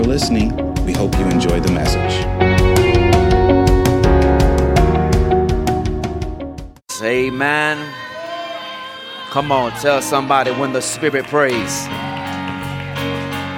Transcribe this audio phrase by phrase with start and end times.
[0.00, 0.56] for listening.
[0.86, 2.26] We hope you enjoy the message.
[7.02, 7.94] Amen.
[9.30, 11.86] Come on, tell somebody when the Spirit prays.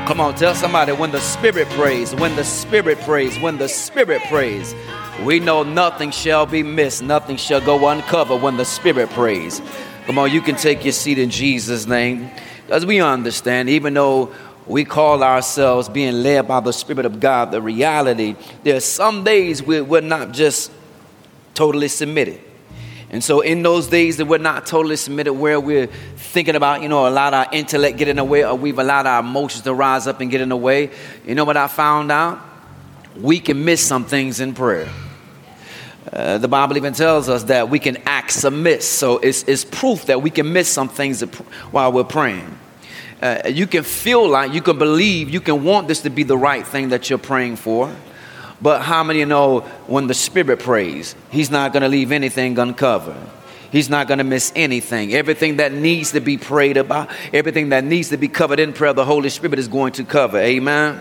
[0.06, 4.22] Come on, tell somebody when the Spirit prays, when the Spirit prays, when the Spirit
[4.24, 4.74] prays.
[5.24, 9.62] We know nothing shall be missed, nothing shall go uncovered when the Spirit prays.
[10.06, 12.30] Come on, you can take your seat in Jesus' name.
[12.68, 14.32] As we understand, even though
[14.66, 19.24] we call ourselves being led by the Spirit of God, the reality, there are some
[19.24, 20.70] days we're, we're not just
[21.54, 22.40] totally submitted.
[23.10, 26.88] And so in those days that we're not totally submitted, where we're thinking about, you
[26.88, 29.64] know, a lot of our intellect get in the way, or we've allowed our emotions
[29.64, 30.90] to rise up and get in the way,
[31.26, 32.40] you know what I found out?
[33.20, 34.88] We can miss some things in prayer.
[36.10, 38.88] Uh, the Bible even tells us that we can act amiss.
[38.88, 41.20] So it's, it's proof that we can miss some things
[41.70, 42.58] while we're praying.
[43.22, 46.36] Uh, you can feel like, you can believe, you can want this to be the
[46.36, 47.94] right thing that you're praying for.
[48.60, 53.16] But how many know when the Spirit prays, He's not going to leave anything uncovered?
[53.70, 55.14] He's not going to miss anything.
[55.14, 58.92] Everything that needs to be prayed about, everything that needs to be covered in prayer,
[58.92, 60.38] the Holy Spirit is going to cover.
[60.38, 61.00] Amen.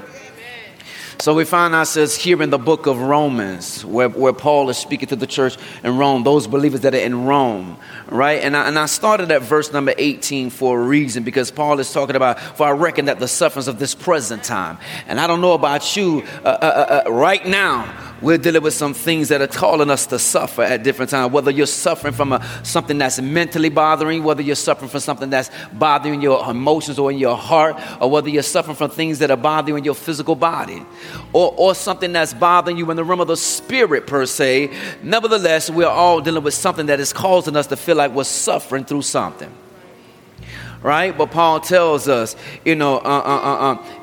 [1.21, 5.07] So we find ourselves here in the book of Romans, where, where Paul is speaking
[5.09, 7.77] to the church in Rome, those believers that are in Rome,
[8.07, 8.41] right?
[8.41, 11.93] And I, and I started at verse number 18 for a reason, because Paul is
[11.93, 15.41] talking about, for I reckon that the sufferings of this present time, and I don't
[15.41, 19.41] know about you, uh, uh, uh, uh right now, we're dealing with some things that
[19.41, 21.33] are calling us to suffer at different times.
[21.33, 25.49] Whether you're suffering from a, something that's mentally bothering whether you're suffering from something that's
[25.73, 29.37] bothering your emotions or in your heart, or whether you're suffering from things that are
[29.37, 30.85] bothering your physical body,
[31.33, 34.71] or, or something that's bothering you in the realm of the spirit, per se.
[35.01, 38.85] Nevertheless, we're all dealing with something that is causing us to feel like we're suffering
[38.85, 39.51] through something
[40.81, 41.15] right?
[41.15, 44.00] But Paul tells us, you know, uh, uh, uh, uh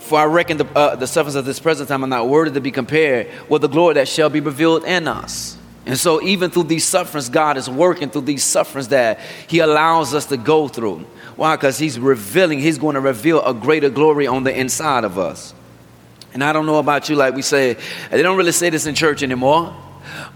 [0.00, 2.60] for I reckon the, uh, the sufferings of this present time are not worthy to
[2.60, 5.56] be compared with the glory that shall be revealed in us.
[5.86, 10.14] And so, even through these sufferings, God is working through these sufferings that He allows
[10.14, 11.06] us to go through.
[11.36, 11.56] Why?
[11.56, 15.54] Because He's revealing, He's going to reveal a greater glory on the inside of us.
[16.32, 17.76] And I don't know about you, like we say,
[18.10, 19.74] they don't really say this in church anymore.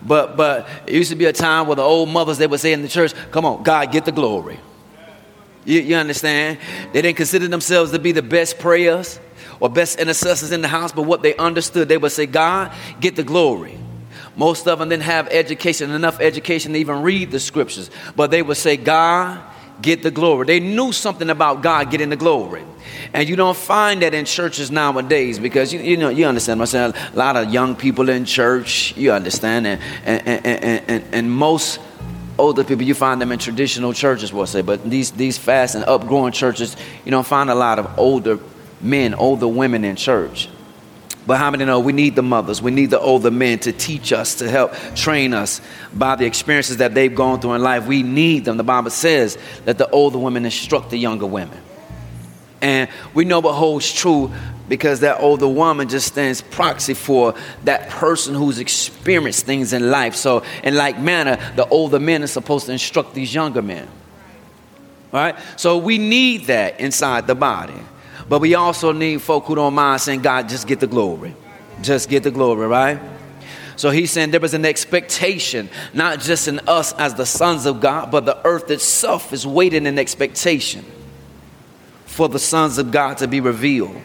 [0.03, 2.73] But but it used to be a time where the old mothers they would say
[2.73, 4.59] in the church, "Come on, God, get the glory."
[5.65, 6.59] You, you understand?
[6.93, 9.19] They didn't consider themselves to be the best prayers
[9.65, 12.71] or best intercessors in the house, but what they understood, they would say, God,
[13.01, 13.79] get the glory.
[14.37, 18.43] Most of them didn't have education, enough education to even read the scriptures, but they
[18.43, 19.41] would say, God,
[19.81, 20.45] get the glory.
[20.45, 22.63] They knew something about God getting the glory.
[23.15, 26.75] And you don't find that in churches nowadays because you, you know you understand what
[26.75, 27.13] I'm saying.
[27.15, 31.81] A lot of young people in church, you understand, and and, and, and, and most
[32.39, 35.87] older people you find them in traditional churches, we'll say, but these these fast and
[35.87, 36.77] upgrowing churches,
[37.07, 38.39] you don't find a lot of older
[38.81, 40.49] men, older women in church.
[41.27, 44.13] But how many know we need the mothers, we need the older men to teach
[44.13, 45.61] us, to help train us
[45.95, 47.87] by the experiences that they've gone through in life.
[47.87, 48.59] We need them.
[48.59, 51.59] The Bible says that the older women instruct the younger women.
[52.61, 54.33] And we know what holds true
[54.69, 57.35] because that older woman just stands proxy for
[57.65, 60.15] that person who's experienced things in life.
[60.15, 63.87] So, in like manner, the older men are supposed to instruct these younger men.
[65.13, 65.37] All right?
[65.57, 67.75] So, we need that inside the body.
[68.29, 71.35] But we also need folk who don't mind saying, God, just get the glory.
[71.83, 73.01] Just get the glory, right?
[73.77, 77.81] So he's saying there was an expectation, not just in us as the sons of
[77.81, 80.85] God, but the earth itself is waiting in expectation
[82.07, 84.01] for the sons of God to be revealed.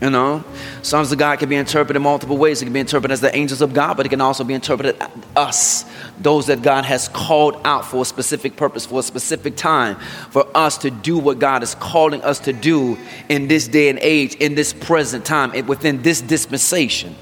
[0.00, 0.44] You know,
[0.82, 2.62] sons of God can be interpreted multiple ways.
[2.62, 4.96] It can be interpreted as the angels of God, but it can also be interpreted
[5.34, 5.84] us,
[6.20, 9.96] those that God has called out for a specific purpose, for a specific time,
[10.30, 12.96] for us to do what God is calling us to do
[13.28, 17.16] in this day and age, in this present time, within this dispensation.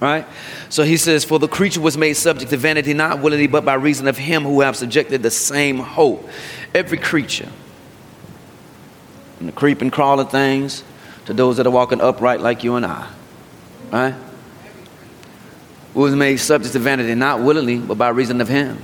[0.00, 0.26] Right?
[0.70, 3.74] So he says, For the creature was made subject to vanity, not willingly, but by
[3.74, 6.26] reason of him who have subjected the same hope.
[6.74, 7.50] Every creature,
[9.40, 10.84] and the creeping, crawling things,
[11.30, 13.08] to those that are walking upright like you and I.
[13.92, 14.16] Right?
[15.94, 18.82] We was made subject to vanity, not willingly, but by reason of Him.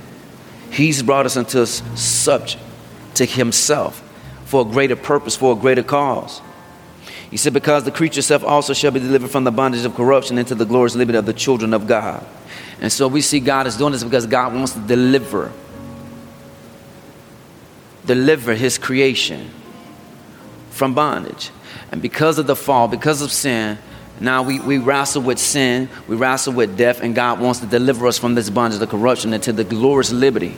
[0.71, 2.63] He's brought us into subject
[3.15, 4.01] to Himself
[4.45, 6.41] for a greater purpose, for a greater cause.
[7.29, 10.37] He said, Because the creature self also shall be delivered from the bondage of corruption
[10.37, 12.25] into the glorious liberty of the children of God.
[12.79, 15.51] And so we see God is doing this because God wants to deliver,
[18.05, 19.51] deliver His creation
[20.69, 21.51] from bondage.
[21.91, 23.77] And because of the fall, because of sin,
[24.19, 28.07] Now we, we wrestle with sin, we wrestle with death, and God wants to deliver
[28.07, 30.55] us from this bondage of corruption into the glorious liberty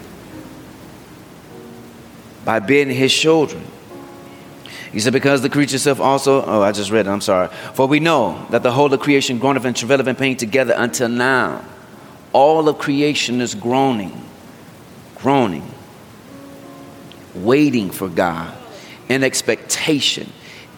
[2.46, 3.64] by being His children.
[4.92, 7.50] He said, Because the creature itself also, oh, I just read it, I'm sorry.
[7.74, 11.10] For we know that the whole of creation groaneth and travaileth in pain together until
[11.10, 11.64] now.
[12.32, 14.24] All of creation is groaning,
[15.16, 15.70] groaning,
[17.36, 18.56] waiting for God
[19.10, 20.32] in expectation.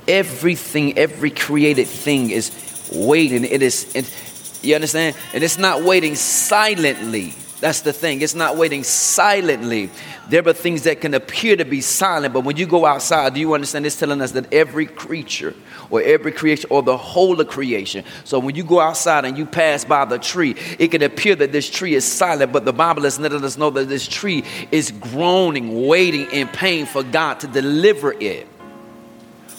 [0.08, 3.46] Everything, every created thing is waiting.
[3.46, 5.16] It is, it, you understand?
[5.34, 7.34] And it's not waiting silently.
[7.62, 8.22] That's the thing.
[8.22, 9.92] It's not waiting silently.
[10.30, 13.40] There are things that can appear to be silent, but when you go outside, do
[13.40, 13.86] you understand?
[13.86, 15.54] It's telling us that every creature
[15.92, 18.04] or every creation or the whole of creation.
[18.24, 21.52] So when you go outside and you pass by the tree, it can appear that
[21.52, 24.90] this tree is silent, but the Bible is letting us know that this tree is
[24.90, 28.48] groaning, waiting in pain for God to deliver it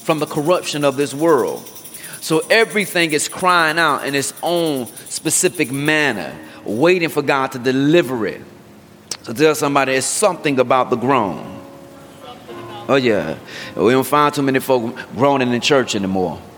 [0.03, 1.69] from the corruption of this world.
[2.21, 6.33] So everything is crying out in its own specific manner,
[6.63, 8.41] waiting for God to deliver it.
[9.23, 11.61] So tell somebody it's something about the groan.
[12.87, 13.37] Oh yeah,
[13.75, 16.41] we don't find too many folk groaning in church anymore.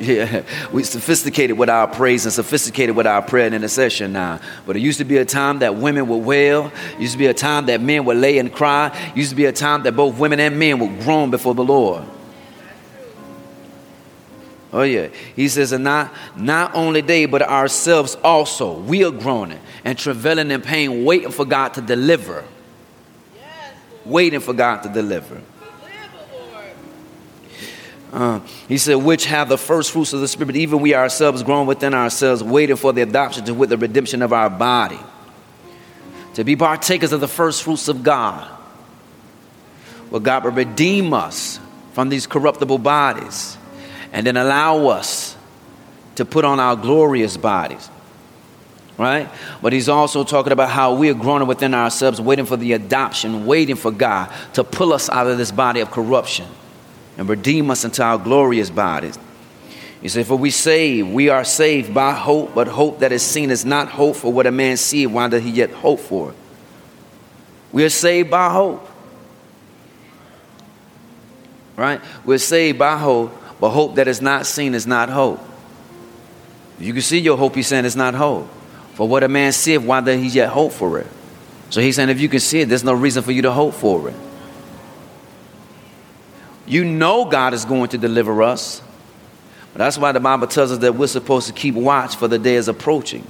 [0.00, 4.38] Yeah, we sophisticated with our praise and sophisticated with our prayer and intercession now.
[4.64, 6.70] But it used to be a time that women would wail.
[6.94, 8.96] It used to be a time that men would lay and cry.
[9.08, 11.64] It used to be a time that both women and men would groan before the
[11.64, 12.04] Lord.
[14.78, 15.08] Oh yeah.
[15.34, 18.78] He says, and not not only they, but ourselves also.
[18.78, 22.44] We are groaning and travailing in pain, waiting for God to deliver.
[23.34, 25.42] Yes, waiting for God to deliver.
[28.12, 28.38] Uh,
[28.68, 31.92] he said, which have the first fruits of the Spirit, even we ourselves grown within
[31.92, 35.00] ourselves, waiting for the adoption to with the redemption of our body.
[36.34, 38.48] To be partakers of the first fruits of God.
[40.08, 41.58] Well, God will redeem us
[41.94, 43.57] from these corruptible bodies
[44.12, 45.36] and then allow us
[46.16, 47.90] to put on our glorious bodies.
[48.96, 49.30] Right?
[49.62, 53.46] But he's also talking about how we are growing within ourselves, waiting for the adoption,
[53.46, 56.46] waiting for God to pull us out of this body of corruption
[57.16, 59.16] and redeem us into our glorious bodies.
[60.00, 63.50] He said, For we say we are saved by hope, but hope that is seen
[63.50, 66.30] is not hope for what a man seeth, why does he yet hope for?
[66.30, 66.36] It?
[67.72, 68.88] We are saved by hope.
[71.76, 72.00] Right?
[72.24, 75.40] We're saved by hope, but hope that is not seen is not hope.
[76.78, 78.48] You can see your hope, he's saying it's not hope.
[78.94, 81.06] For what a man seeth, why does he yet hope for it?
[81.70, 83.74] So he's saying if you can see it, there's no reason for you to hope
[83.74, 84.16] for it.
[86.66, 88.82] You know God is going to deliver us.
[89.72, 92.38] But that's why the Bible tells us that we're supposed to keep watch for the
[92.38, 93.26] day is approaching.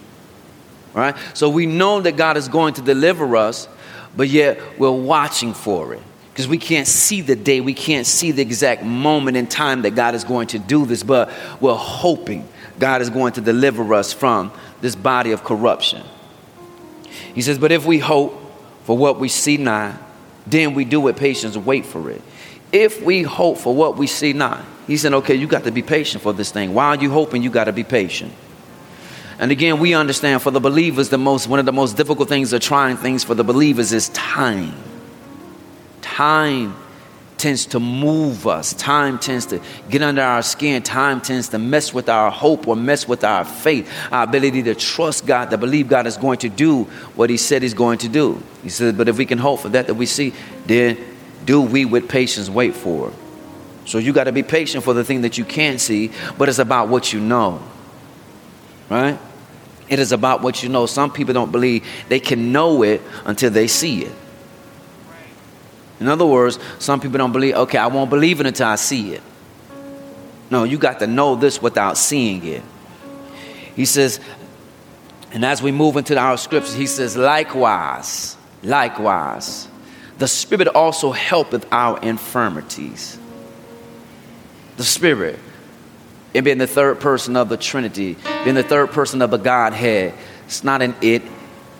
[0.95, 1.17] Right?
[1.35, 3.69] So we know that God is going to deliver us,
[4.17, 6.03] but yet we're watching for it
[6.39, 9.97] because we can't see the day, we can't see the exact moment in time that
[9.97, 12.49] God is going to do this, but we're hoping
[12.79, 16.05] God is going to deliver us from this body of corruption.
[17.35, 18.41] He says, But if we hope
[18.85, 20.01] for what we see not,
[20.47, 22.23] then we do with patience wait for it.
[22.71, 25.83] If we hope for what we see not, he said, Okay, you got to be
[25.83, 26.73] patient for this thing.
[26.73, 28.33] While you hoping, you got to be patient.
[29.41, 32.53] And again, we understand for the believers, the most one of the most difficult things
[32.53, 34.88] of trying things for the believers is time.
[36.19, 36.75] Time
[37.37, 38.73] tends to move us.
[38.73, 40.83] Time tends to get under our skin.
[40.83, 44.75] Time tends to mess with our hope or mess with our faith, our ability to
[44.75, 46.83] trust God, to believe God is going to do
[47.15, 48.43] what He said He's going to do.
[48.65, 50.33] He said, But if we can hope for that that we see,
[50.67, 50.99] then
[51.45, 53.15] do we with patience wait for it.
[53.85, 56.59] So you got to be patient for the thing that you can't see, but it's
[56.59, 57.63] about what you know.
[58.91, 59.17] Right?
[59.89, 60.87] It is about what you know.
[60.87, 64.13] Some people don't believe they can know it until they see it.
[66.01, 69.15] In other words, some people don't believe, okay, I won't believe it until I see
[69.15, 69.23] it.
[70.51, 72.63] No, you got to know this without seeing it.
[73.75, 74.21] He says,
[75.33, 79.69] and as we move into our scriptures, he says, likewise, likewise,
[80.19, 83.19] the Spirit also helpeth our infirmities.
[84.77, 85.39] The Spirit,
[86.33, 90.15] it being the third person of the Trinity, being the third person of the Godhead,
[90.47, 91.23] it's not an it,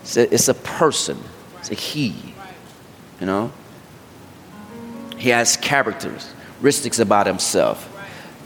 [0.01, 1.17] it's a, it's a person,
[1.57, 2.15] it's a he,
[3.19, 3.51] you know?
[5.19, 7.85] He has characters, characteristics about himself.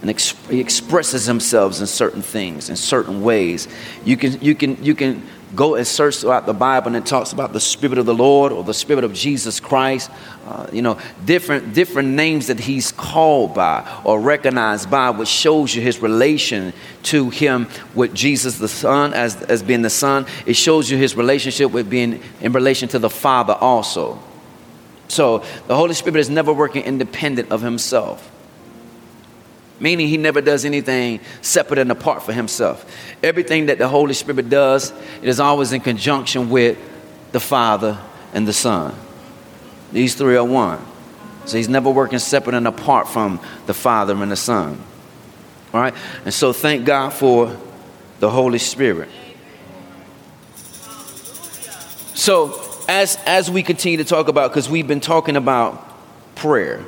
[0.02, 3.66] And he expresses himself in certain things, in certain ways.
[4.04, 5.26] You can, you, can, you can
[5.56, 8.52] go and search throughout the Bible and it talks about the Spirit of the Lord
[8.52, 10.10] or the Spirit of Jesus Christ.
[10.46, 15.74] Uh, you know, different, different names that he's called by or recognized by, which shows
[15.74, 20.26] you his relation to him with Jesus the Son as, as being the Son.
[20.44, 24.22] It shows you his relationship with being in relation to the Father also.
[25.14, 28.28] So the Holy Spirit is never working independent of himself.
[29.80, 32.84] meaning he never does anything separate and apart for himself.
[33.22, 36.78] Everything that the Holy Spirit does, it is always in conjunction with
[37.32, 37.98] the Father
[38.32, 38.94] and the Son.
[39.92, 40.84] These three are one.
[41.44, 44.80] So he's never working separate and apart from the Father and the Son.
[45.72, 45.94] All right?
[46.24, 47.56] And so thank God for
[48.20, 49.10] the Holy Spirit.
[52.14, 55.86] So as as we continue to talk about, because we've been talking about
[56.34, 56.84] prayer,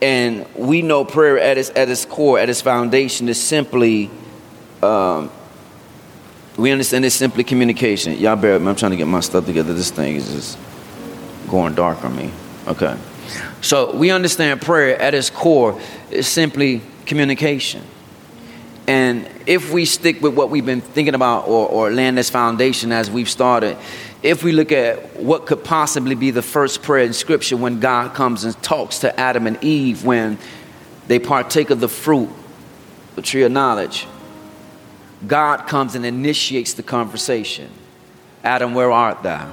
[0.00, 4.10] and we know prayer at its at its core, at its foundation, is simply.
[4.82, 5.30] Um,
[6.56, 8.16] we understand it's simply communication.
[8.18, 8.68] Y'all bear with me.
[8.68, 9.74] I'm trying to get my stuff together.
[9.74, 10.58] This thing is just
[11.48, 12.30] going dark on me.
[12.68, 12.96] Okay.
[13.60, 17.82] So we understand prayer at its core is simply communication.
[18.86, 22.92] And if we stick with what we've been thinking about or, or land this foundation
[22.92, 23.78] as we've started,
[24.24, 28.14] if we look at what could possibly be the first prayer in Scripture when God
[28.14, 30.38] comes and talks to Adam and Eve when
[31.06, 32.30] they partake of the fruit,
[33.16, 34.06] the tree of knowledge,
[35.26, 37.70] God comes and initiates the conversation
[38.42, 39.52] Adam, where art thou?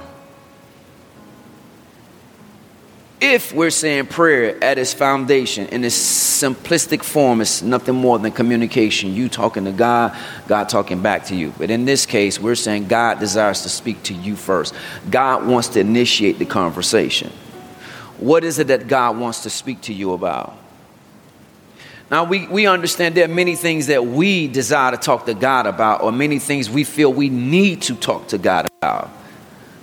[3.22, 8.32] If we're saying prayer at its foundation in its simplistic form it's nothing more than
[8.32, 9.14] communication.
[9.14, 11.54] You talking to god god talking back to you.
[11.56, 14.74] But in this case we're saying god desires to speak to you first.
[15.08, 17.30] God wants to initiate the conversation.
[18.18, 20.56] What is it that god wants to speak to you about?
[22.10, 25.66] Now we, we understand there are many things that we desire to talk to god
[25.66, 29.10] about or many things we feel we need to talk to god about.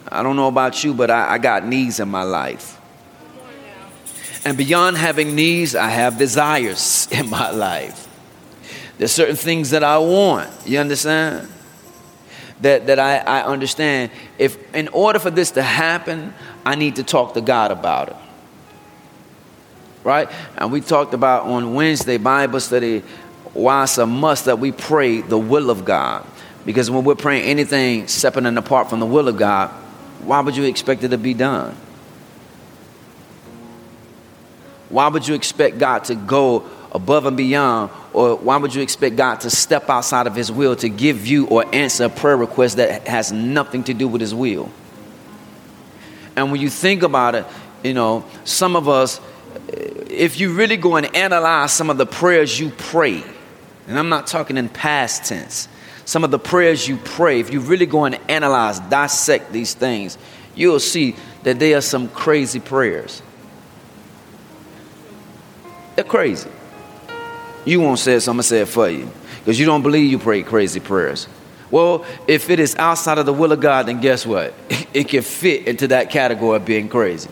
[0.10, 2.78] I don't know about you but i, I got needs in my life
[4.46, 8.08] and beyond having needs, I have desires in my life.
[8.98, 10.50] There's certain things that I want.
[10.65, 11.48] You understand?
[12.62, 14.12] That, that I, I understand.
[14.38, 16.34] If in order for this to happen,
[16.65, 18.15] I need to talk to God about it.
[20.03, 20.29] Right?
[20.58, 23.03] And we talked about on Wednesday Bible study
[23.53, 26.25] why it's a must that we pray the will of God.
[26.65, 29.69] Because when we're praying anything separate and apart from the will of God,
[30.22, 31.75] why would you expect it to be done?
[34.89, 37.91] Why would you expect God to go above and beyond?
[38.13, 41.48] Or why would you expect God to step outside of His will to give you
[41.48, 44.72] or answer a prayer request that has nothing to do with His will?
[46.36, 47.46] And when you think about it,
[47.84, 49.22] you know, some of us,
[49.67, 53.24] if you really go and analyze some of the prayers you pray,
[53.88, 55.67] and I'm not talking in past tense,
[56.05, 60.17] some of the prayers you pray, if you really go and analyze, dissect these things,
[60.55, 63.22] you'll see that they are some crazy prayers.
[66.00, 66.50] They're crazy.
[67.65, 69.12] You won't say it, so I'm going to say it for you.
[69.39, 71.27] Because you don't believe you pray crazy prayers.
[71.72, 74.53] Well, if it is outside of the will of God, then guess what?
[74.94, 77.29] It can fit into that category of being crazy.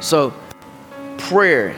[0.00, 0.34] So,
[1.16, 1.74] prayer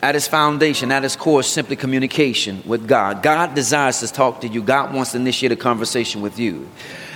[0.00, 3.22] at its foundation, at its core, is simply communication with God.
[3.22, 6.66] God desires to talk to you, God wants to initiate a conversation with you.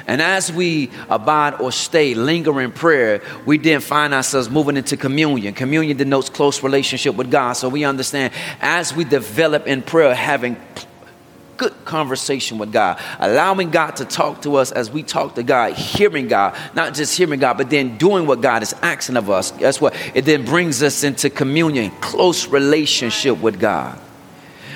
[0.06, 4.96] And as we abide or stay, linger in prayer, we then find ourselves moving into
[4.96, 5.54] communion.
[5.54, 7.54] Communion denotes close relationship with God.
[7.54, 10.56] So we understand as we develop in prayer, having
[11.56, 15.74] good conversation with God, allowing God to talk to us as we talk to God,
[15.74, 19.52] hearing God, not just hearing God, but then doing what God is asking of us.
[19.52, 19.94] Guess what?
[20.14, 23.98] It then brings us into communion, close relationship with God.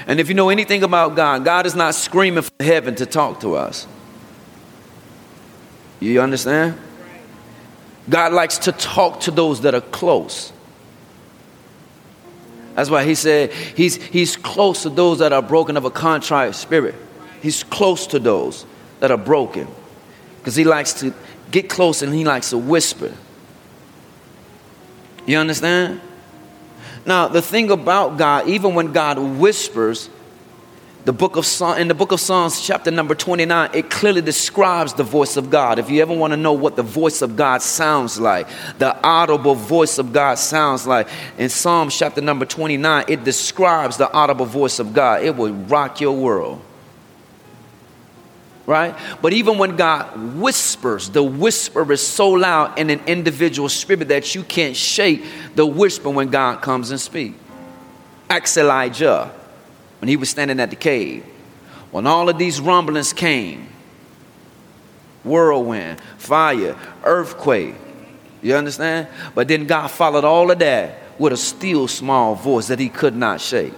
[0.07, 3.41] And if you know anything about God, God is not screaming from heaven to talk
[3.41, 3.89] to us.
[6.01, 6.79] You understand?
[8.09, 10.53] God likes to talk to those that are close.
[12.75, 16.55] That's why he said he's, he's close to those that are broken of a contrite
[16.55, 16.95] spirit.
[17.41, 18.67] He's close to those
[19.01, 19.67] that are broken
[20.39, 21.15] because he likes to
[21.51, 23.13] get close and he likes to whisper.
[25.27, 26.01] You understand?
[27.05, 30.11] Now, the thing about God, even when God whispers,
[31.07, 34.93] the book of Psalm, in the book of Psalms, chapter number 29, it clearly describes
[34.93, 35.79] the voice of God.
[35.79, 38.49] If you ever want to know what the voice of God sounds like,
[38.79, 41.07] the audible voice of God sounds like,
[41.39, 45.23] in Psalm chapter number 29, it describes the audible voice of God.
[45.23, 46.61] It will rock your world.
[48.67, 48.97] Right?
[49.23, 54.35] But even when God whispers, the whisper is so loud in an individual spirit that
[54.35, 57.39] you can't shake the whisper when God comes and speaks.
[58.29, 59.33] Ask Elijah
[60.01, 61.25] when he was standing at the cave,
[61.91, 63.69] when all of these rumblings came
[65.27, 67.75] whirlwind, fire, earthquake.
[68.43, 69.09] You understand?
[69.35, 73.17] But then God followed all of that with a still small voice that he could
[73.17, 73.75] not shake.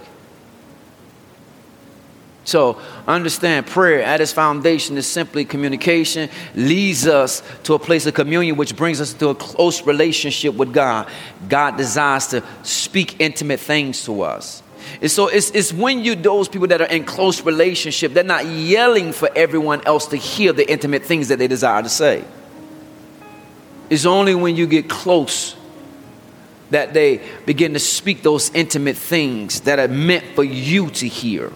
[2.43, 8.15] So understand prayer at its foundation is simply communication, leads us to a place of
[8.15, 11.07] communion, which brings us to a close relationship with God.
[11.47, 14.63] God desires to speak intimate things to us.
[15.01, 18.45] And so it's, it's when you those people that are in close relationship, they're not
[18.45, 22.25] yelling for everyone else to hear the intimate things that they desire to say.
[23.89, 25.55] It's only when you get close
[26.69, 31.51] that they begin to speak those intimate things that are meant for you to hear.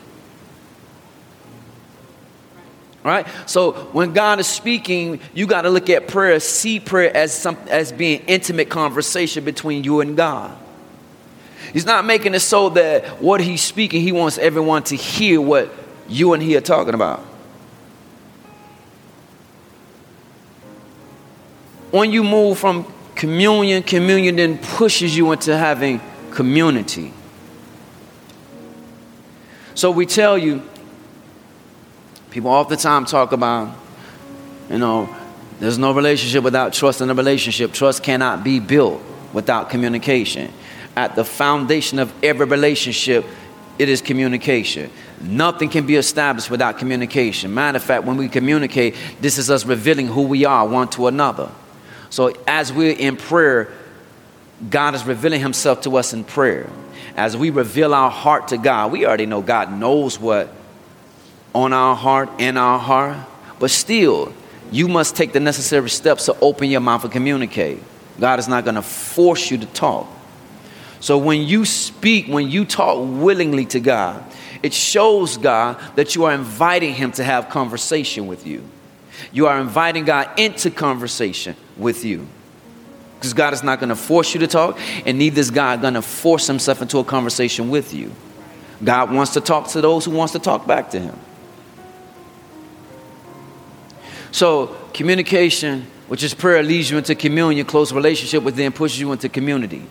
[3.03, 3.27] Right?
[3.45, 7.57] So when God is speaking, you got to look at prayer, see prayer as some
[7.67, 10.57] as being intimate conversation between you and God.
[11.71, 15.71] He's not making it so that what he's speaking, he wants everyone to hear what
[16.09, 17.19] you and he are talking about.
[21.91, 26.01] When you move from communion, communion then pushes you into having
[26.31, 27.13] community.
[29.75, 30.61] So we tell you,
[32.31, 33.75] people the time talk about,
[34.69, 35.15] you know,
[35.59, 37.73] there's no relationship without trust in a relationship.
[37.73, 39.01] Trust cannot be built
[39.31, 40.51] without communication
[40.95, 43.25] at the foundation of every relationship,
[43.79, 44.91] it is communication.
[45.21, 47.53] Nothing can be established without communication.
[47.53, 51.07] Matter of fact, when we communicate, this is us revealing who we are one to
[51.07, 51.49] another.
[52.09, 53.71] So as we're in prayer,
[54.69, 56.69] God is revealing Himself to us in prayer.
[57.15, 60.53] As we reveal our heart to God, we already know God knows what
[61.53, 63.17] on our heart, in our heart,
[63.59, 64.33] but still,
[64.71, 67.79] you must take the necessary steps to open your mouth and communicate.
[68.19, 70.07] God is not going to force you to talk.
[71.03, 74.23] So when you speak, when you talk willingly to God,
[74.61, 78.63] it shows God that you are inviting Him to have conversation with you.
[79.33, 82.25] You are inviting God into conversation with you.
[83.15, 85.95] Because God is not going to force you to talk, and neither is God going
[85.95, 88.09] to force Himself into a conversation with you.
[88.81, 91.19] God wants to talk to those who wants to talk back to Him.
[94.31, 99.11] So communication, which is prayer, leads you into communion, close relationship, which then pushes you
[99.11, 99.85] into community.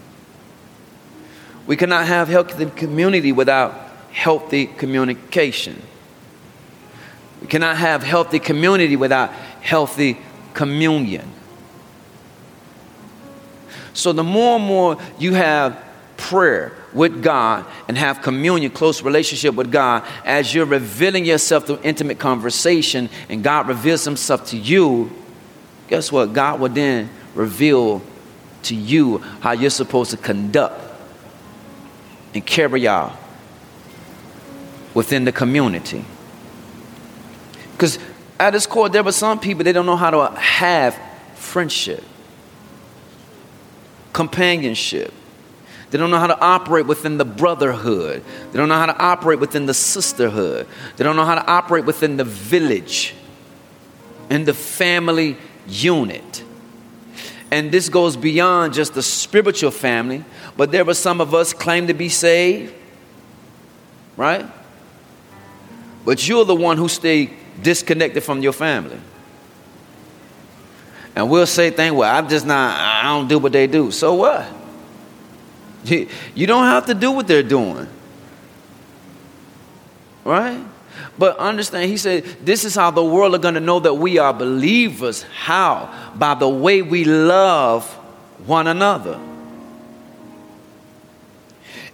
[1.73, 3.73] We cannot have healthy community without
[4.11, 5.81] healthy communication.
[7.41, 10.19] We cannot have healthy community without healthy
[10.53, 11.27] communion.
[13.95, 15.83] So, the more and more you have
[16.19, 21.81] prayer with God and have communion, close relationship with God, as you're revealing yourself through
[21.83, 25.11] intimate conversation and God reveals Himself to you,
[25.89, 26.35] guess what?
[26.35, 28.03] God will then reveal
[28.65, 30.92] to you how you're supposed to conduct
[32.35, 33.17] and carry out
[34.95, 36.05] within the community.
[37.73, 37.99] Because
[38.39, 40.99] at its core, there were some people, they don't know how to have
[41.35, 42.05] friendship,
[44.13, 45.13] companionship.
[45.91, 48.25] They don't know how to operate within the brotherhood.
[48.51, 50.67] They don't know how to operate within the sisterhood.
[50.97, 53.15] They don't know how to operate within the village
[54.31, 55.37] and the family
[55.69, 56.43] unit.
[57.53, 60.25] And this goes beyond just the spiritual family,
[60.57, 62.73] but there were some of us claim to be saved,
[64.17, 64.47] right?
[66.07, 67.29] But you're the one who stay
[67.61, 68.99] disconnected from your family.
[71.15, 73.91] And we'll say things, well, I'm just not, I don't do what they do.
[73.91, 74.51] So what?
[76.35, 77.87] You don't have to do what they're doing.
[80.25, 80.65] Right?
[81.19, 84.19] But understand, he said, this is how the world are going to know that we
[84.19, 85.23] are believers.
[85.23, 86.13] How?
[86.15, 87.87] By the way we love
[88.47, 89.21] one another.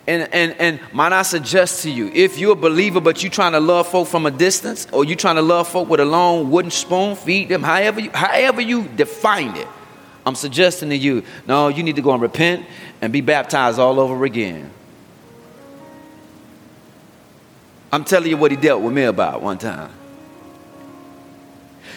[0.07, 3.53] And, and, and might I suggest to you, if you're a believer but you're trying
[3.53, 6.51] to love folk from a distance, or you're trying to love folk with a long
[6.51, 9.69] wooden spoon, feed them, however you, however you define it,
[10.25, 12.65] I'm suggesting to you, no, you need to go and repent
[13.03, 14.71] and be baptized all over again.
[17.93, 19.91] I'm telling you what he dealt with me about one time.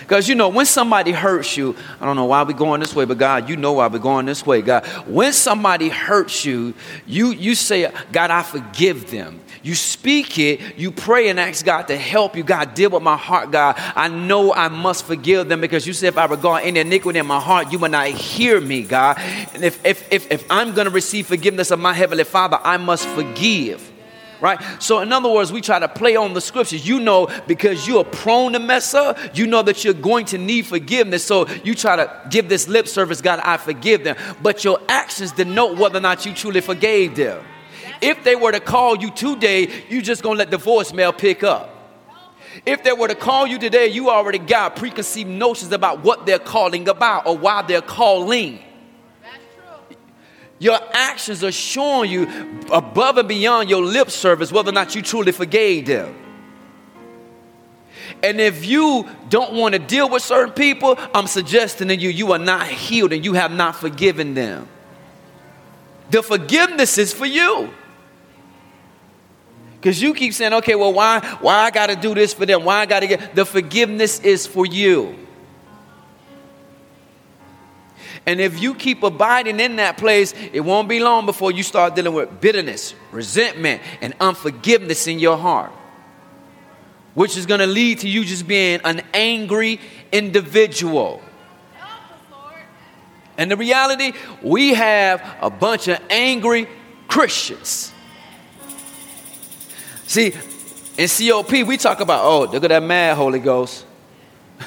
[0.01, 3.05] Because you know, when somebody hurts you, I don't know why we're going this way,
[3.05, 4.85] but God, you know why we're going this way, God.
[5.07, 6.73] When somebody hurts you,
[7.05, 9.39] you, you say, God, I forgive them.
[9.63, 12.43] You speak it, you pray and ask God to help you.
[12.43, 13.75] God, deal with my heart, God.
[13.77, 17.27] I know I must forgive them because you said if I regard any iniquity in
[17.27, 19.17] my heart, you will not hear me, God.
[19.53, 22.77] And if, if, if, if I'm going to receive forgiveness of my Heavenly Father, I
[22.77, 23.90] must forgive
[24.41, 24.59] right?
[24.81, 26.85] So, in other words, we try to play on the scriptures.
[26.85, 30.37] You know, because you are prone to mess up, you know that you're going to
[30.37, 31.23] need forgiveness.
[31.23, 34.17] So, you try to give this lip service, God, I forgive them.
[34.41, 37.45] But your actions denote whether or not you truly forgave them.
[38.01, 41.69] If they were to call you today, you're just gonna let the voicemail pick up.
[42.65, 46.39] If they were to call you today, you already got preconceived notions about what they're
[46.39, 48.59] calling about or why they're calling.
[50.61, 52.29] Your actions are showing you
[52.71, 56.15] above and beyond your lip service whether or not you truly forgave them.
[58.21, 62.31] And if you don't want to deal with certain people, I'm suggesting to you, you
[62.33, 64.67] are not healed and you have not forgiven them.
[66.11, 67.71] The forgiveness is for you.
[69.79, 72.65] Because you keep saying, okay, well, why, why I got to do this for them?
[72.65, 75.17] Why I got to get the forgiveness is for you.
[78.25, 81.95] And if you keep abiding in that place, it won't be long before you start
[81.95, 85.71] dealing with bitterness, resentment, and unforgiveness in your heart,
[87.15, 89.79] which is going to lead to you just being an angry
[90.11, 91.21] individual.
[93.37, 96.67] And the reality, we have a bunch of angry
[97.07, 97.91] Christians.
[100.05, 100.33] See,
[100.97, 103.85] in COP, we talk about, oh, look at that mad Holy Ghost.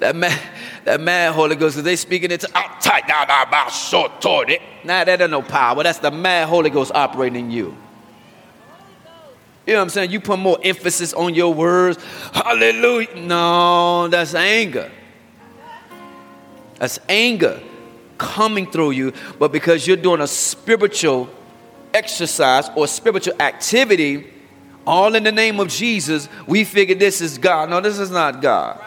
[0.00, 0.38] that mad,
[0.90, 4.62] that mad Holy Ghost, because they speaking it to outside it.
[4.82, 5.84] Nah, that ain't no power.
[5.84, 7.76] That's the mad Holy Ghost operating in you.
[9.66, 10.10] You know what I'm saying?
[10.10, 12.02] You put more emphasis on your words.
[12.32, 13.14] Hallelujah.
[13.14, 14.90] No, that's anger.
[16.80, 17.60] That's anger
[18.18, 21.30] coming through you, but because you're doing a spiritual
[21.94, 24.26] exercise or spiritual activity,
[24.84, 27.70] all in the name of Jesus, we figure this is God.
[27.70, 28.82] No, this is not God.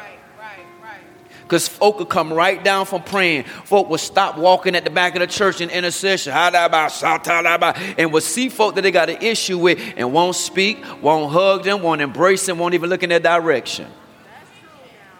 [1.54, 3.44] Because folk will come right down from praying.
[3.44, 6.34] Folk will stop walking at the back of the church in intercession.
[6.34, 11.64] And will see folk that they got an issue with and won't speak, won't hug
[11.64, 13.86] them, won't embrace them, won't even look in their direction.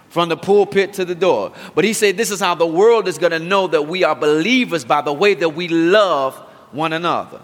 [0.10, 1.54] From the pulpit to the door.
[1.76, 4.16] But he said, This is how the world is going to know that we are
[4.16, 6.36] believers by the way that we love
[6.72, 7.42] one another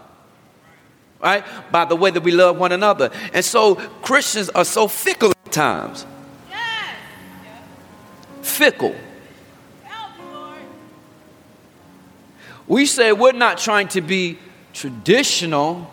[1.22, 1.44] right?
[1.70, 3.12] By the way that we love one another.
[3.34, 6.06] And so Christians are so fickle at times.
[8.60, 8.94] Fickle.
[12.68, 14.38] We say we're not trying to be
[14.74, 15.90] traditional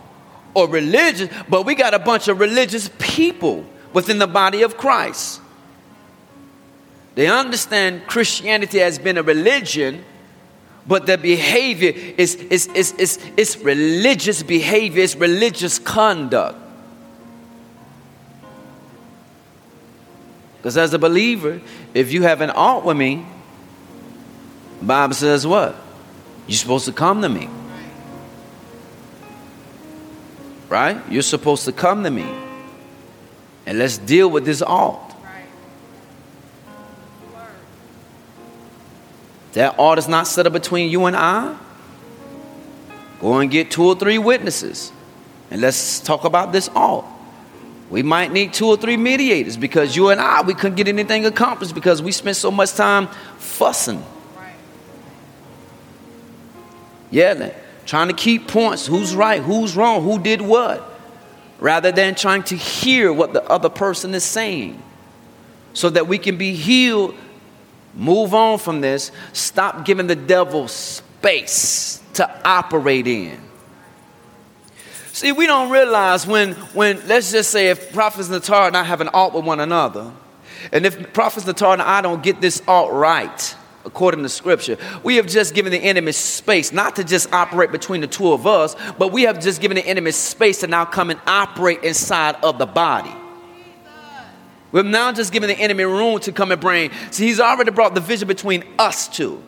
[0.52, 5.40] or religious, but we got a bunch of religious people within the body of Christ.
[7.14, 10.04] They understand Christianity has been a religion
[10.88, 16.58] but their behavior is, is, is, is, is religious behavior, it's religious conduct.
[20.66, 21.60] Because as a believer,
[21.94, 23.24] if you have an art with me,
[24.82, 25.76] Bible says what?
[26.48, 27.48] You're supposed to come to me.
[30.68, 31.00] Right?
[31.08, 32.26] You're supposed to come to me.
[33.64, 35.14] And let's deal with this art.
[39.52, 41.56] That art is not set up between you and I.
[43.20, 44.90] Go and get two or three witnesses
[45.48, 47.04] and let's talk about this art.
[47.90, 51.24] We might need two or three mediators because you and I, we couldn't get anything
[51.24, 53.06] accomplished because we spent so much time
[53.38, 54.04] fussing.
[57.10, 57.52] Yeah,
[57.86, 60.98] trying to keep points who's right, who's wrong, who did what,
[61.60, 64.82] rather than trying to hear what the other person is saying
[65.72, 67.14] so that we can be healed
[67.96, 69.10] Move on from this.
[69.32, 73.40] Stop giving the devil space to operate in.
[75.16, 79.00] See, we don't realize when, when let's just say, if Prophets Natar and I have
[79.00, 80.12] an alt with one another,
[80.72, 85.16] and if Prophets Natar and I don't get this alt right, according to Scripture, we
[85.16, 88.76] have just given the enemy space, not to just operate between the two of us,
[88.98, 92.58] but we have just given the enemy space to now come and operate inside of
[92.58, 93.14] the body.
[94.70, 96.90] We're now just giving the enemy room to come and bring.
[97.10, 99.42] See, he's already brought the vision between us two.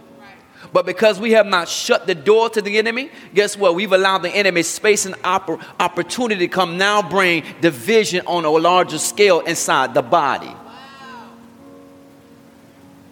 [0.72, 3.74] But because we have not shut the door to the enemy, guess what?
[3.74, 8.50] We've allowed the enemy space and oppor- opportunity to come now bring division on a
[8.50, 10.54] larger scale inside the body.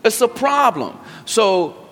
[0.04, 0.98] It's a problem.
[1.24, 1.88] So,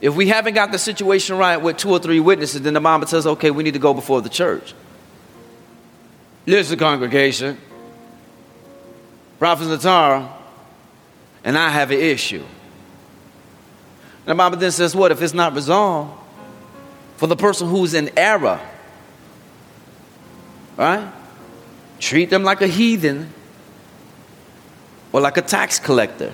[0.00, 3.06] if we haven't got the situation right with two or three witnesses, then the Bible
[3.06, 4.74] says, okay, we need to go before the church.
[6.46, 7.58] Listen, congregation.
[9.38, 10.30] Prophet Natar
[11.44, 12.44] and I have an issue.
[14.30, 16.12] The Bible then says, what if it's not resolved?
[17.16, 18.60] For the person who's in error,
[20.76, 21.12] right?
[21.98, 23.34] Treat them like a heathen
[25.10, 26.32] or like a tax collector.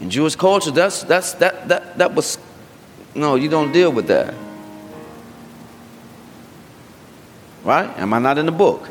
[0.00, 2.36] In Jewish culture, that's that's that that that was
[3.14, 4.34] no, you don't deal with that.
[7.62, 7.96] Right?
[7.96, 8.88] Am I not in the book?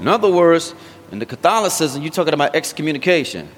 [0.00, 0.74] In other words,
[1.10, 3.48] in the Catholicism, you're talking about excommunication.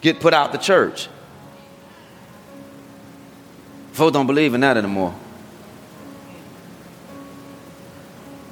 [0.00, 1.08] Get put out the church.
[3.92, 5.14] Folks don't believe in that anymore.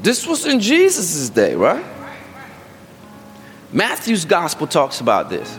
[0.00, 1.84] This was in Jesus' day, right?
[3.72, 5.58] Matthew's gospel talks about this.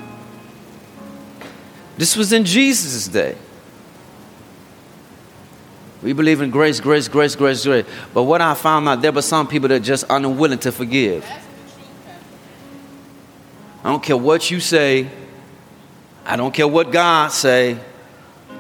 [1.98, 3.36] This was in Jesus' day.
[6.02, 7.86] We believe in grace, grace, grace, grace, grace.
[8.14, 11.24] But what I found out, there were some people that are just unwilling to forgive.
[13.84, 15.10] I don't care what you say.
[16.26, 17.78] I don't care what God say.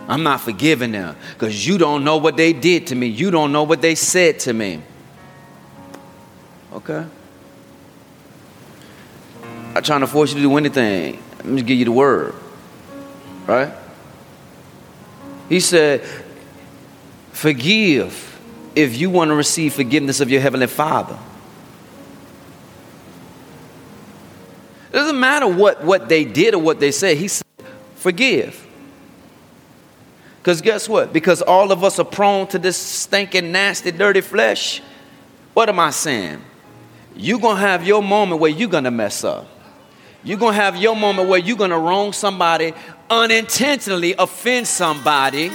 [0.07, 3.07] I'm not forgiving them because you don't know what they did to me.
[3.07, 4.81] You don't know what they said to me.
[6.73, 7.05] Okay?
[9.43, 11.21] I'm not trying to force you to do anything.
[11.37, 12.35] Let me give you the word.
[13.45, 13.71] Right?
[15.49, 16.03] He said,
[17.31, 18.39] Forgive
[18.75, 21.17] if you want to receive forgiveness of your Heavenly Father.
[24.91, 27.17] It doesn't matter what, what they did or what they said.
[27.17, 27.47] He said,
[27.95, 28.67] Forgive.
[30.39, 31.13] Because guess what?
[31.13, 34.81] Because all of us are prone to this stinking, nasty, dirty flesh.
[35.53, 36.41] What am I saying?
[37.15, 39.47] You're going to have your moment where you're going to mess up.
[40.23, 42.73] You're going to have your moment where you're going to wrong somebody,
[43.09, 45.51] unintentionally offend somebody.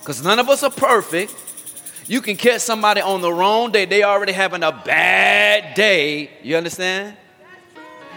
[0.00, 1.34] Because none of us are perfect.
[2.06, 3.84] You can catch somebody on the wrong day.
[3.84, 6.30] They already having a bad day.
[6.42, 7.16] You understand?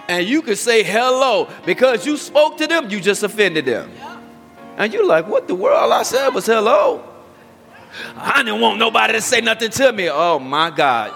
[0.07, 3.91] And you could say hello because you spoke to them, you just offended them.
[4.77, 5.77] And you're like, what the world?
[5.77, 7.07] All I said was hello.
[8.15, 10.09] I didn't want nobody to say nothing to me.
[10.09, 11.13] Oh my God.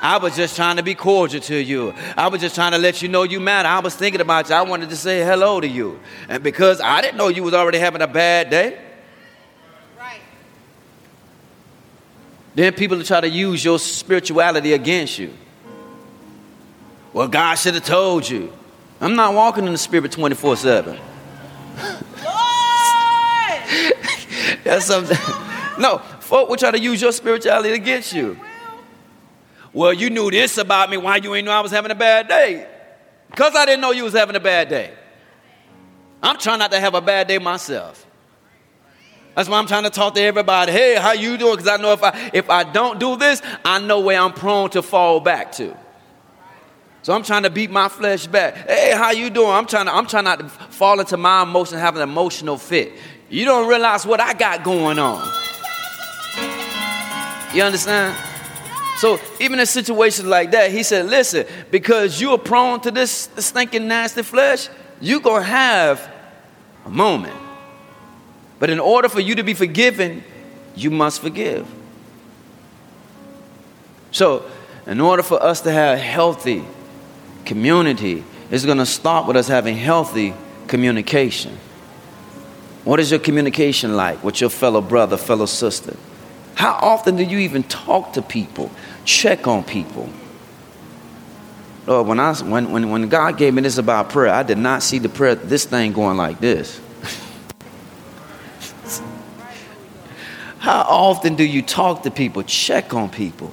[0.00, 1.94] I was just trying to be cordial to you.
[2.14, 3.68] I was just trying to let you know you matter.
[3.68, 4.54] I was thinking about you.
[4.54, 5.98] I wanted to say hello to you.
[6.28, 8.78] And because I didn't know you was already having a bad day.
[9.98, 10.20] Right.
[12.54, 15.32] Then people try to use your spirituality against you.
[17.14, 18.52] Well, God should have told you.
[19.00, 20.98] I'm not walking in the spirit 24 7.
[24.64, 25.16] That's something.
[25.78, 28.38] No, folk will try to use your spirituality against you.
[29.72, 30.96] Well, you knew this about me.
[30.96, 32.66] Why you ain't know I was having a bad day?
[33.30, 34.92] Because I didn't know you was having a bad day.
[36.22, 38.06] I'm trying not to have a bad day myself.
[39.36, 40.72] That's why I'm trying to talk to everybody.
[40.72, 41.56] Hey, how you doing?
[41.56, 44.70] Because I know if I if I don't do this, I know where I'm prone
[44.70, 45.76] to fall back to.
[47.04, 48.66] So I'm trying to beat my flesh back.
[48.66, 49.50] Hey, how you doing?
[49.50, 52.94] I'm trying to I'm trying not to fall into my emotion, have an emotional fit.
[53.28, 55.22] You don't realize what I got going on.
[57.54, 58.16] You understand?
[58.96, 63.26] So even in situations like that, he said, listen, because you are prone to this,
[63.26, 66.10] this stinking nasty flesh, you're to have
[66.86, 67.36] a moment.
[68.58, 70.24] But in order for you to be forgiven,
[70.74, 71.68] you must forgive.
[74.10, 74.50] So,
[74.86, 76.64] in order for us to have healthy
[77.44, 80.34] community, it's going to start with us having healthy
[80.66, 81.58] communication.
[82.84, 85.96] What is your communication like with your fellow brother, fellow sister?
[86.54, 88.70] How often do you even talk to people,
[89.04, 90.08] check on people?
[91.86, 94.82] Lord, when, I, when, when, when God gave me this about prayer, I did not
[94.82, 96.80] see the prayer, this thing going like this.
[100.58, 103.52] How often do you talk to people, check on people?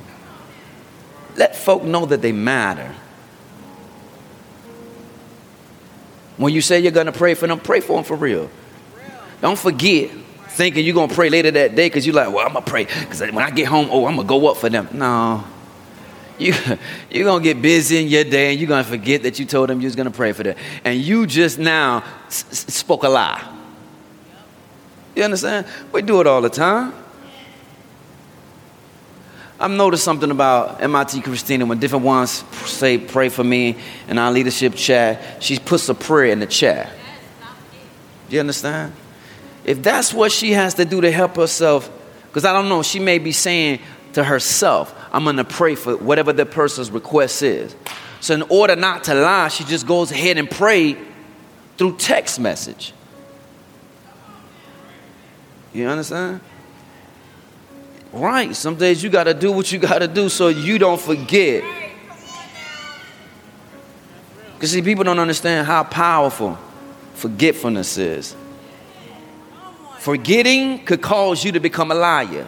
[1.36, 2.96] Let folk know that they matter.
[6.42, 8.50] When you say you're going to pray for them, pray for them for real.
[9.42, 10.10] Don't forget
[10.50, 12.70] thinking you're going to pray later that day because you're like, well, I'm going to
[12.70, 14.90] pray because when I get home, oh, I'm going to go up for them.
[14.92, 15.44] No.
[16.40, 16.56] You,
[17.12, 19.46] you're going to get busy in your day and you're going to forget that you
[19.46, 20.56] told them you was going to pray for them.
[20.84, 23.48] And you just now s- spoke a lie.
[25.16, 25.68] You understand?
[25.92, 26.94] We do it all the time.
[29.62, 34.32] I've noticed something about MIT Christina when different ones say, pray for me in our
[34.32, 36.92] leadership chat, she puts a prayer in the chat.
[38.28, 38.94] You understand?
[39.64, 41.92] If that's what she has to do to help herself,
[42.26, 43.82] because I don't know, she may be saying
[44.14, 47.76] to herself, I'm going to pray for whatever the person's request is.
[48.20, 50.98] So, in order not to lie, she just goes ahead and pray
[51.78, 52.94] through text message.
[55.72, 56.42] You understand?
[58.14, 58.56] Right.
[58.56, 61.64] Some days you got to do what you got to do so you don't forget.
[64.54, 66.58] Because, see, people don't understand how powerful
[67.16, 68.36] forgetfulness is.
[70.00, 72.48] Forgetting could cause you to become a liar.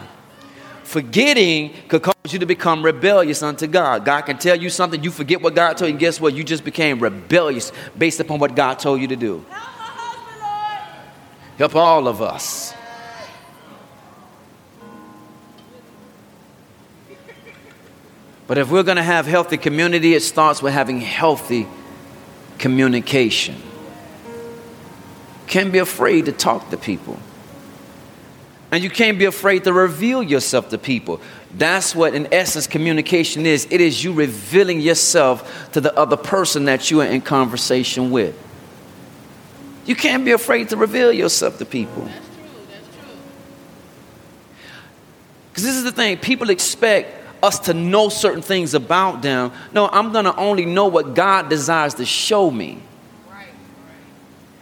[0.84, 4.06] Forgetting could cause you to become rebellious unto God.
[4.06, 6.34] God can tell you something, you forget what God told you, and guess what?
[6.34, 9.45] You just became rebellious based upon what God told you to do.
[11.58, 12.73] Help all of us.
[18.54, 21.66] But if we're going to have healthy community, it starts with having healthy
[22.60, 23.56] communication.
[25.48, 27.18] Can't be afraid to talk to people.
[28.72, 31.20] And you can't be afraid to reveal yourself to people.
[31.58, 36.66] That's what, in essence, communication is it is you revealing yourself to the other person
[36.66, 38.38] that you are in conversation with.
[39.88, 42.04] You can't be afraid to reveal yourself to people.
[42.04, 42.66] That's true.
[42.70, 43.16] That's true.
[45.50, 49.52] Because this is the thing people expect us to know certain things about them.
[49.74, 52.82] No, I'm going to only know what God desires to show me.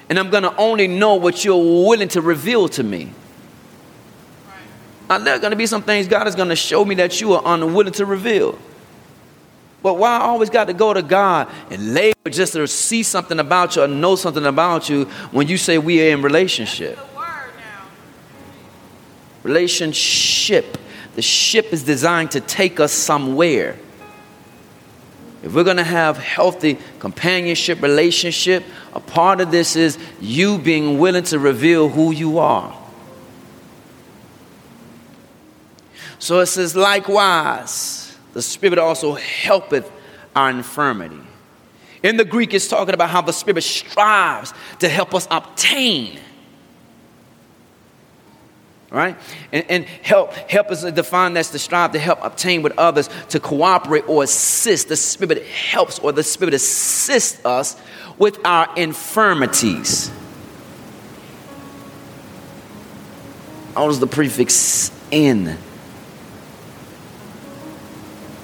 [0.10, 3.14] And I'm going to only know what you're willing to reveal to me.
[5.08, 7.22] Now, there are going to be some things God is going to show me that
[7.22, 8.58] you are unwilling to reveal.
[9.84, 13.40] But why I always got to go to God and labor just to see something
[13.40, 17.00] about you or know something about you when you say we are in relationship?
[19.44, 20.78] Relationship.
[21.16, 23.78] The ship is designed to take us somewhere.
[25.44, 31.00] If we're going to have healthy companionship, relationship, a part of this is you being
[31.00, 32.78] willing to reveal who you are.
[36.20, 39.92] So it says, likewise, the Spirit also helpeth
[40.36, 41.20] our infirmity.
[42.04, 46.20] In the Greek, it's talking about how the Spirit strives to help us obtain
[48.92, 49.18] right?
[49.54, 53.40] And, and, help help us define that's to strive to help obtain with others, to
[53.40, 54.90] cooperate or assist.
[54.90, 57.80] The Spirit helps or the Spirit assists us
[58.18, 60.12] with our infirmities.
[63.74, 65.58] Does the prefix in?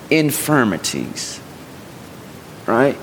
[0.10, 1.42] Infirmities,
[2.66, 2.98] right?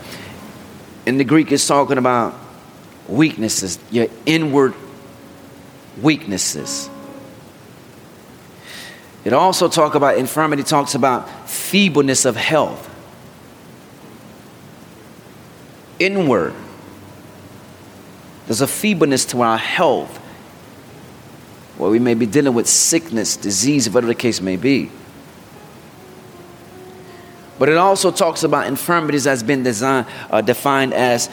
[1.04, 2.35] In the Greek, it's talking about
[3.07, 4.72] weaknesses, your inward
[6.00, 6.88] weaknesses.
[9.24, 12.90] It also talks about infirmity, talks about feebleness of health.
[15.98, 16.54] Inward.
[18.46, 20.18] There's a feebleness to our health.
[21.78, 24.90] Where we may be dealing with sickness, disease, whatever the case may be.
[27.58, 31.30] But it also talks about infirmities that's been designed, uh, defined as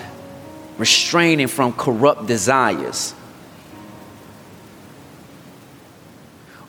[0.78, 3.14] restraining from corrupt desires.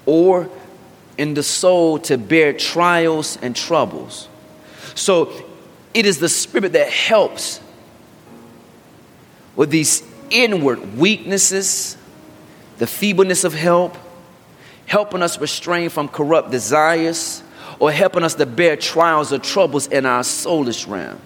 [0.04, 0.50] Or
[1.18, 4.29] in the soul to bear trials and troubles.
[4.94, 5.33] So
[5.94, 7.61] it is the Spirit that helps
[9.57, 11.96] with these inward weaknesses,
[12.79, 13.96] the feebleness of help,
[14.87, 17.42] helping us restrain from corrupt desires,
[17.79, 21.18] or helping us to bear trials or troubles in our soulish realm.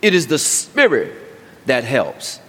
[0.00, 1.12] It is the Spirit
[1.66, 2.40] that helps.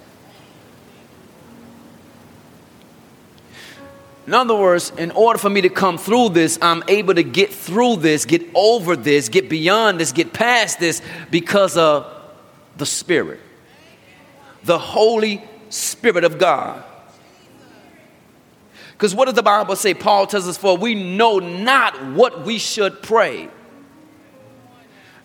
[4.26, 7.52] In other words, in order for me to come through this, I'm able to get
[7.52, 12.10] through this, get over this, get beyond this, get past this because of
[12.76, 13.40] the Spirit,
[14.62, 16.82] the Holy Spirit of God.
[18.92, 19.92] Because what does the Bible say?
[19.92, 23.48] Paul tells us, For we know not what we should pray.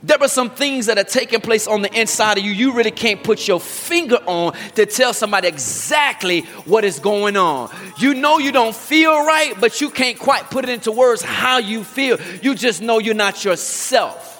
[0.02, 2.92] There are some things that are taking place on the inside of you you really
[2.92, 7.70] can't put your finger on to tell somebody exactly what is going on.
[7.98, 11.58] You know you don't feel right, but you can't quite put it into words how
[11.58, 12.18] you feel.
[12.42, 14.39] You just know you're not yourself.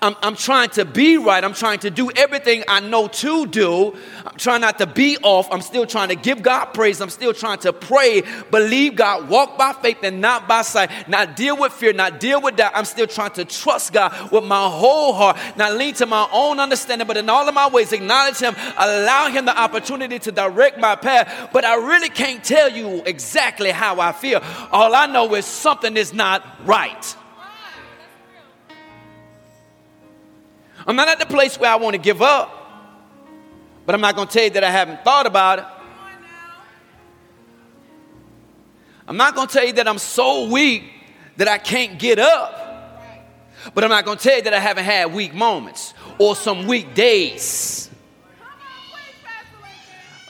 [0.00, 1.42] I'm, I'm trying to be right.
[1.42, 3.96] I'm trying to do everything I know to do.
[4.24, 5.48] I'm trying not to be off.
[5.50, 7.00] I'm still trying to give God praise.
[7.00, 11.34] I'm still trying to pray, believe God, walk by faith and not by sight, not
[11.34, 12.72] deal with fear, not deal with doubt.
[12.76, 16.60] I'm still trying to trust God with my whole heart, not lean to my own
[16.60, 20.78] understanding, but in all of my ways acknowledge Him, allow Him the opportunity to direct
[20.78, 21.50] my path.
[21.52, 24.40] But I really can't tell you exactly how I feel.
[24.70, 27.16] All I know is something is not right.
[30.88, 32.50] I'm not at the place where I want to give up,
[33.84, 35.64] but I'm not going to tell you that I haven't thought about it.
[39.06, 40.84] I'm not going to tell you that I'm so weak
[41.36, 43.02] that I can't get up,
[43.74, 46.66] but I'm not going to tell you that I haven't had weak moments or some
[46.66, 47.90] weak days.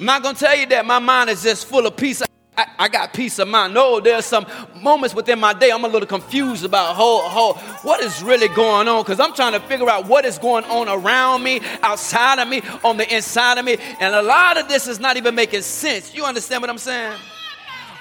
[0.00, 2.20] I'm not going to tell you that my mind is just full of peace.
[2.58, 3.72] I, I, got peace of mind.
[3.72, 4.44] No, there's some
[4.82, 8.88] moments within my day I'm a little confused about whole, whole, what is really going
[8.88, 12.48] on because I'm trying to figure out what is going on around me, outside of
[12.48, 13.76] me, on the inside of me.
[14.00, 16.12] And a lot of this is not even making sense.
[16.12, 17.16] You understand what I'm saying?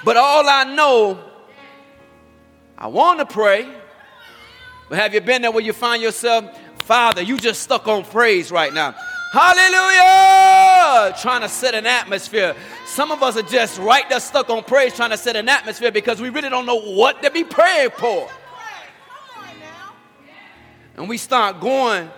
[0.04, 1.19] But all I know,
[2.79, 3.71] I want to pray.
[4.90, 6.46] But have you been there where you find yourself,
[6.79, 8.96] Father, you just stuck on praise right now?
[9.32, 11.15] Hallelujah!
[11.21, 12.56] Trying to set an atmosphere.
[12.86, 15.92] Some of us are just right there stuck on praise, trying to set an atmosphere
[15.92, 18.30] because we really don't know what to be praying for.
[20.96, 22.10] And we start going,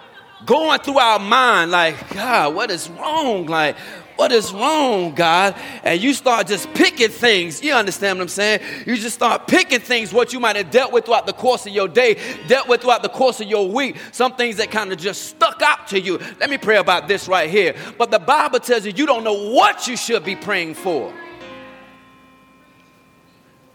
[0.46, 3.46] going through our mind like, God, what is wrong?
[3.46, 3.76] Like,
[4.20, 5.56] what is wrong, God?
[5.82, 7.64] And you start just picking things.
[7.64, 8.60] You understand what I'm saying?
[8.86, 11.72] You just start picking things, what you might have dealt with throughout the course of
[11.72, 14.98] your day, dealt with throughout the course of your week, some things that kind of
[14.98, 16.18] just stuck out to you.
[16.38, 17.78] Let me pray about this right here.
[17.98, 21.14] But the Bible tells you you don't know what you should be praying for.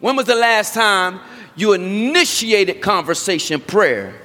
[0.01, 1.21] When was the last time
[1.57, 4.21] You initiated conversation prayer.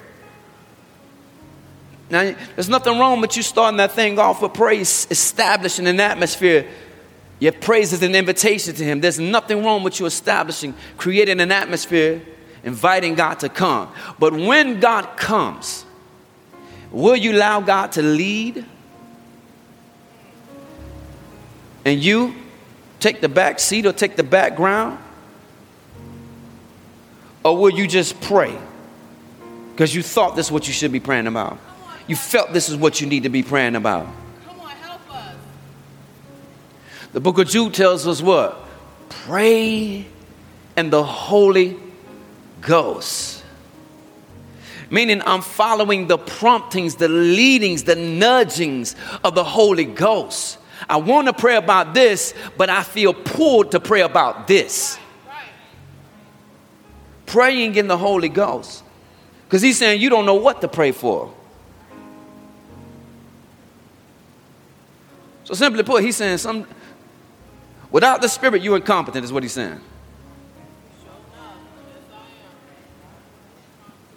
[2.09, 6.67] Now, there's nothing wrong with you starting that thing off with praise, establishing an atmosphere.
[7.39, 8.99] Your praise is an invitation to Him.
[8.99, 12.21] There's nothing wrong with you establishing, creating an atmosphere,
[12.63, 13.91] inviting God to come.
[14.17, 15.85] But when God comes,
[16.91, 18.65] will you allow God to lead?
[21.85, 22.35] And you
[22.99, 24.97] take the back seat or take the background?
[27.43, 28.57] Or will you just pray?
[29.71, 31.57] Because you thought this is what you should be praying about.
[32.09, 34.07] You felt this is what you need to be praying about.
[34.43, 35.35] Come on, help us.
[37.13, 38.57] The book of Jude tells us what?
[39.09, 40.07] Pray
[40.75, 41.77] in the Holy
[42.61, 43.43] Ghost.
[44.89, 50.57] Meaning, I'm following the promptings, the leadings, the nudgings of the Holy Ghost.
[50.89, 54.97] I want to pray about this, but I feel pulled to pray about this.
[57.27, 58.83] Praying in the Holy Ghost.
[59.45, 61.35] Because he's saying you don't know what to pray for.
[65.49, 66.67] So simply put, he's saying some
[67.89, 69.81] without the spirit, you're incompetent, is what he's saying.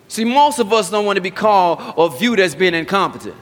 [0.08, 3.34] See, most of us don't want to be called or viewed as being incompetent.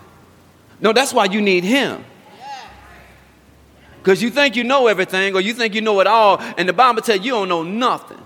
[0.81, 2.05] No, that's why you need him.
[3.99, 6.73] Because you think you know everything or you think you know it all, and the
[6.73, 8.23] Bible tells you you don't know nothing.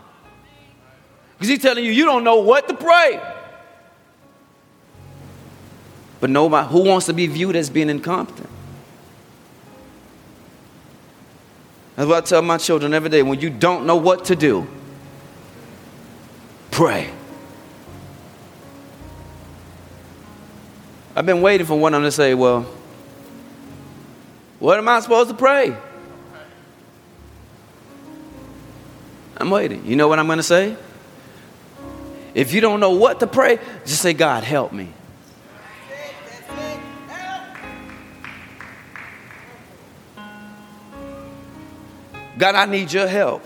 [1.39, 3.19] Because he's telling you you don't know what to pray.
[6.21, 8.51] But nobody who wants to be viewed as being incompetent.
[11.97, 13.23] That's what I tell my children every day.
[13.23, 14.67] When you don't know what to do,
[16.71, 17.11] pray.
[21.15, 22.63] I've been waiting for one of them to say, Well,
[24.59, 25.77] what am I supposed to pray?
[29.37, 29.85] I'm waiting.
[29.87, 30.77] You know what I'm going to say?
[32.35, 34.89] If you don't know what to pray, just say, God, help me.
[42.37, 43.45] God, I need your help.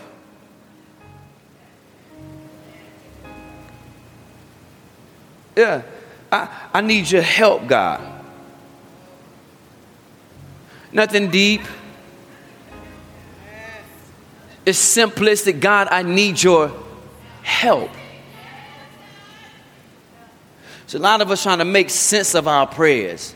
[5.57, 5.83] Yeah,
[6.31, 8.01] I, I need your help, God.
[10.93, 11.63] Nothing deep.
[14.65, 15.61] It's simplistic.
[15.61, 16.73] God, I need your
[17.43, 17.91] help.
[20.87, 23.35] So a lot of us trying to make sense of our prayers.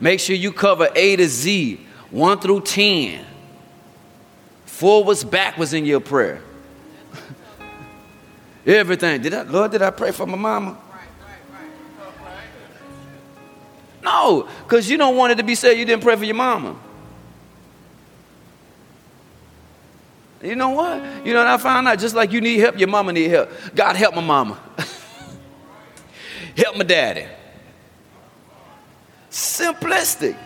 [0.00, 1.80] Make sure you cover A to Z,
[2.10, 3.24] 1 through 10
[4.82, 6.42] forwards, backwards in your prayer.
[8.66, 9.22] Everything.
[9.22, 10.76] Did I, Lord, did I pray for my mama?
[14.02, 16.74] No, because you don't want it to be said you didn't pray for your mama.
[20.42, 21.24] You know what?
[21.24, 22.00] You know what I found out?
[22.00, 23.50] Just like you need help, your mama need help.
[23.76, 24.58] God help my mama.
[26.56, 27.28] help my daddy.
[29.30, 30.36] Simplistic.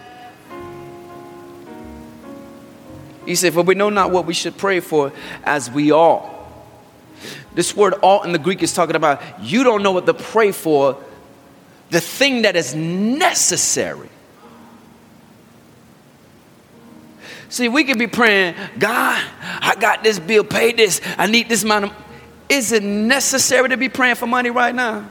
[3.26, 5.12] He said, For we know not what we should pray for
[5.44, 6.32] as we ought.
[7.54, 10.52] This word ought in the Greek is talking about you don't know what to pray
[10.52, 11.02] for,
[11.90, 14.08] the thing that is necessary.
[17.48, 21.62] See, we could be praying, God, I got this bill, pay this, I need this
[21.64, 21.92] amount of.
[22.48, 25.08] Is it necessary to be praying for money right now?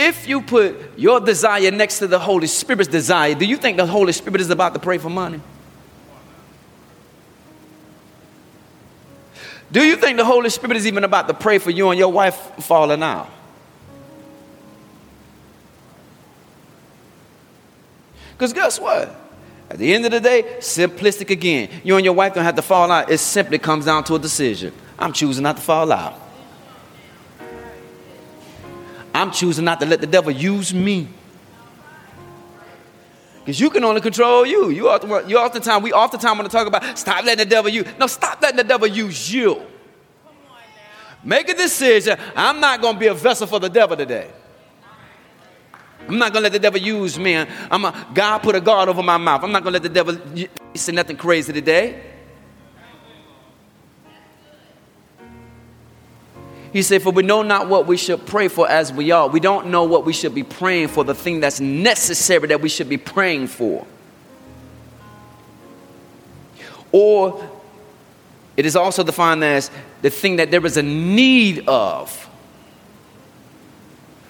[0.00, 3.84] If you put your desire next to the Holy Spirit's desire, do you think the
[3.84, 5.40] Holy Spirit is about to pray for money?
[9.72, 12.12] Do you think the Holy Spirit is even about to pray for you and your
[12.12, 13.28] wife falling out?
[18.34, 19.12] Because guess what?
[19.68, 21.70] At the end of the day, simplistic again.
[21.82, 23.10] You and your wife don't have to fall out.
[23.10, 24.72] It simply comes down to a decision.
[24.96, 26.27] I'm choosing not to fall out.
[29.18, 31.08] I'm choosing not to let the devil use me.
[33.40, 34.70] Because you can only control you.
[34.70, 37.84] You often, you oftentimes, we oftentimes want to talk about stop letting the devil use.
[37.98, 39.60] No, stop letting the devil use you.
[41.24, 42.16] Make a decision.
[42.36, 44.30] I'm not going to be a vessel for the devil today.
[46.06, 47.34] I'm not going to let the devil use me.
[47.36, 49.42] I'm a, God put a guard over my mouth.
[49.42, 50.16] I'm not going to let the devil
[50.74, 52.17] say nothing crazy today.
[56.78, 59.26] He said, For we know not what we should pray for as we are.
[59.26, 62.68] We don't know what we should be praying for, the thing that's necessary that we
[62.68, 63.84] should be praying for.
[66.92, 67.50] Or
[68.56, 69.72] it is also defined as
[70.02, 72.14] the thing that there is a need of.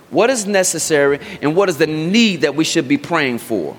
[0.09, 3.77] What is necessary and what is the need that we should be praying for?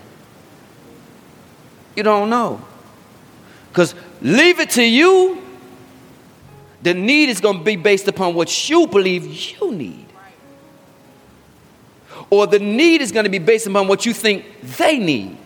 [1.96, 2.62] You don't know.
[3.70, 5.49] Because leave it to you
[6.82, 10.06] The need is going to be based upon what you believe you need.
[12.30, 14.46] Or the need is going to be based upon what you think
[14.78, 15.38] they need.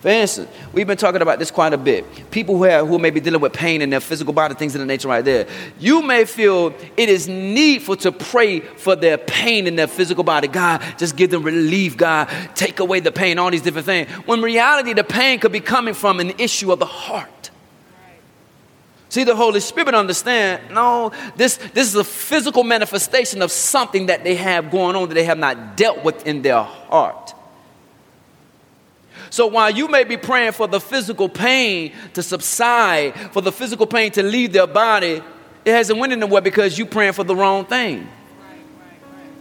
[0.00, 2.30] For instance, we've been talking about this quite a bit.
[2.30, 4.78] People who, have, who may be dealing with pain in their physical body, things of
[4.78, 5.46] the nature right there.
[5.78, 10.48] You may feel it is needful to pray for their pain in their physical body.
[10.48, 11.98] God, just give them relief.
[11.98, 14.10] God, take away the pain, all these different things.
[14.24, 17.49] When reality, the pain could be coming from an issue of the heart.
[19.10, 24.22] See, the Holy Spirit understand, no, this, this is a physical manifestation of something that
[24.22, 27.34] they have going on that they have not dealt with in their heart.
[29.28, 33.86] So while you may be praying for the physical pain to subside, for the physical
[33.86, 35.20] pain to leave their body,
[35.64, 38.08] it hasn't went anywhere because you're praying for the wrong thing.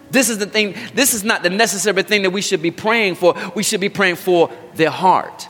[0.09, 3.15] This is the thing, this is not the necessary thing that we should be praying
[3.15, 3.35] for.
[3.55, 5.47] We should be praying for their heart.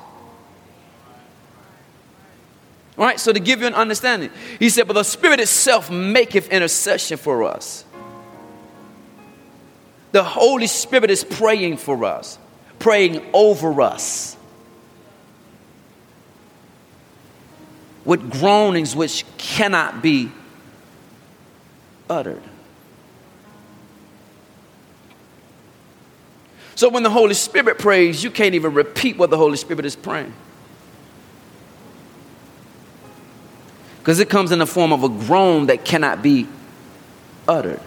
[3.00, 4.30] Right, so to give you an understanding,
[4.60, 7.84] he said, But the Spirit itself maketh intercession for us.
[10.12, 12.38] The Holy Spirit is praying for us
[12.80, 14.38] praying over us
[18.06, 20.32] with groanings which cannot be
[22.10, 22.41] uttered.
[26.76, 29.97] So when the Holy Spirit prays, you can't even repeat what the Holy Spirit is
[29.97, 30.34] praying.
[34.10, 36.47] Because it comes in the form of a groan that cannot be
[37.47, 37.80] uttered.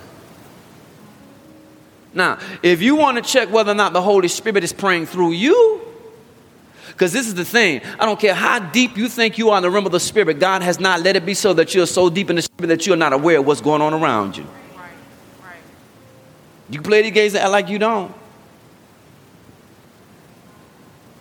[2.14, 5.32] Now, if you want to check whether or not the Holy Spirit is praying through
[5.32, 5.80] you,
[6.86, 7.80] because this is the thing.
[7.98, 10.38] I don't care how deep you think you are in the realm of the Spirit,
[10.38, 12.86] God has not let it be so that you're so deep in the Spirit that
[12.86, 14.46] you're not aware of what's going on around you.
[16.70, 18.14] You play the games and act like you don't.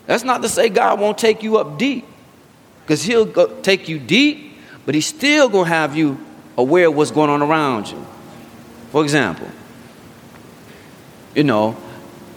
[0.05, 2.05] That's not to say God won't take you up deep,
[2.83, 4.49] because He'll take you deep,
[4.85, 6.19] but He's still going to have you
[6.57, 8.05] aware of what's going on around you.
[8.91, 9.47] For example,
[11.35, 11.77] you know,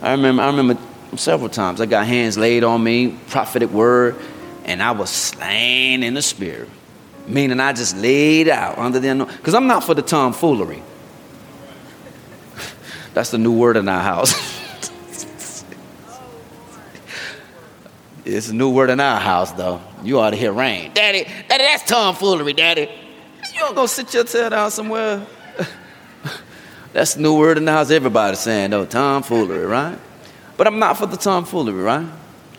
[0.01, 0.78] I remember, I remember
[1.16, 4.16] several times I got hands laid on me, prophetic word,
[4.64, 6.68] and I was slain in the spirit.
[7.26, 10.82] Meaning I just laid out under the because I'm not for the tomfoolery.
[13.14, 14.34] That's the new word in our house.
[18.26, 19.80] it's a new word in our house, though.
[20.05, 20.92] You ought to hear rain.
[20.94, 22.90] Daddy, daddy, that's tomfoolery, daddy.
[23.52, 25.26] You don't go sit your tail down somewhere.
[26.92, 27.90] That's new word in the house.
[27.90, 29.98] Everybody's saying, though, tomfoolery, right?
[30.57, 32.07] But I'm not for the tomfoolery, right?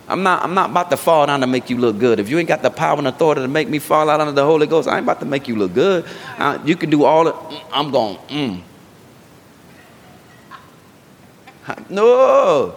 [0.08, 2.20] I'm not, I'm not about to fall down to make you look good.
[2.20, 4.46] If you ain't got the power and authority to make me fall out under the
[4.46, 6.06] Holy Ghost, I ain't about to make you look good.
[6.38, 7.36] Uh, you can do all it.
[7.72, 8.62] I'm going, mm.
[11.90, 12.76] No.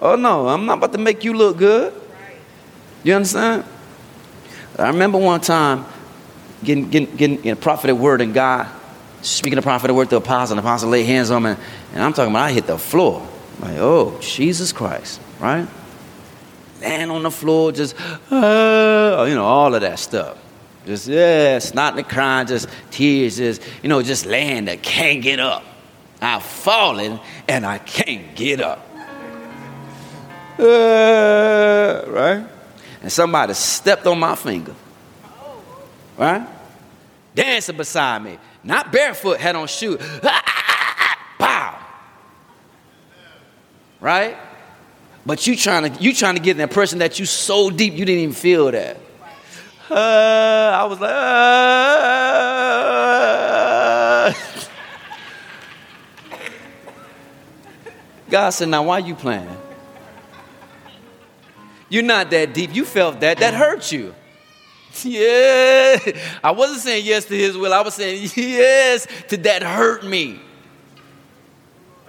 [0.00, 0.48] Oh, no.
[0.48, 1.92] I'm not about to make you look good.
[3.04, 3.64] You understand?
[4.82, 5.86] I remember one time
[6.64, 8.68] getting, getting, getting a prophetic word in God
[9.22, 11.50] speaking a prophet, word to the apostle, and the apostle laid hands on me,
[11.94, 13.26] and I'm talking about I hit the floor.
[13.60, 15.66] Like, oh, Jesus Christ, right?
[16.80, 17.94] Land on the floor, just,
[18.30, 20.36] uh, you know, all of that stuff.
[20.84, 25.38] Just, yeah, snot and crying, just tears, just, you know, just laying there, can't get
[25.38, 25.62] up.
[26.20, 28.84] I've fallen and I can't get up.
[30.58, 32.46] Uh, right?
[33.02, 34.74] And somebody stepped on my finger.
[36.16, 36.46] Right?
[37.34, 38.38] Dancing beside me.
[38.62, 39.98] Not barefoot, had on shoes.
[41.38, 41.78] Pow.
[44.00, 44.36] Right?
[45.26, 48.04] But you trying to you trying to get the impression that you so deep you
[48.04, 48.98] didn't even feel that.
[49.90, 51.62] Uh, I was like, uh.
[58.30, 59.46] God said, now why you playing?
[61.92, 62.74] You're not that deep.
[62.74, 63.36] You felt that.
[63.36, 64.14] That hurt you.
[65.04, 65.98] Yeah.
[66.44, 67.72] I wasn't saying yes to his will.
[67.72, 70.38] I was saying yes to that hurt me.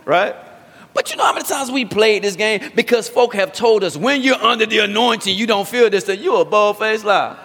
[0.04, 0.36] Right?
[0.94, 2.72] But you know how many times we played this game?
[2.76, 6.20] Because folk have told us when you're under the anointing, you don't feel this, that
[6.20, 7.38] you're a bold faced lie.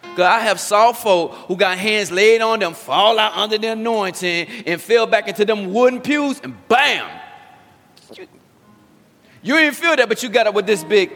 [0.00, 3.72] Because I have saw folk who got hands laid on them, fall out under the
[3.72, 7.25] anointing, and fell back into them wooden pews, and bam!
[9.42, 11.12] You, didn't feel that, but you got up with this big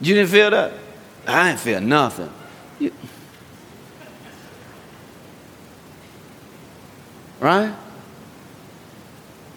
[0.00, 0.72] You didn't feel that?
[1.26, 2.30] I didn't feel nothing.
[2.78, 2.92] You...
[7.38, 7.74] Right?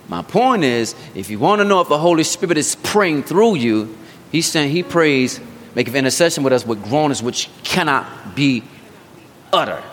[0.09, 3.55] My point is, if you want to know if the Holy Spirit is praying through
[3.55, 3.97] you,
[4.32, 5.39] He's saying He prays,
[5.76, 8.63] making intercession with us with groanings which cannot be
[9.53, 9.84] uttered.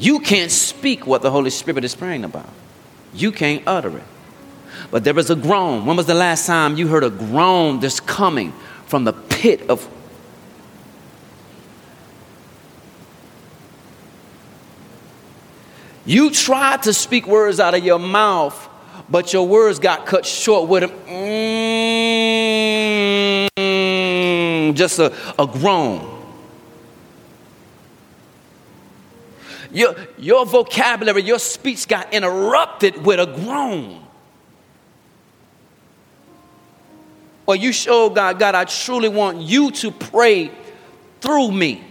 [0.00, 2.48] You can't speak what the Holy Spirit is praying about.
[3.12, 4.04] You can't utter it.
[4.90, 5.84] But there is a groan.
[5.84, 8.52] When was the last time you heard a groan that's coming
[8.86, 9.86] from the pit of
[16.06, 18.68] You tried to speak words out of your mouth,
[19.08, 20.88] but your words got cut short with a
[23.56, 26.09] mm, just a, a groan.
[29.72, 34.04] Your, your vocabulary, your speech got interrupted with a groan.
[37.46, 40.50] Or you show God, God, I truly want you to pray
[41.20, 41.84] through me.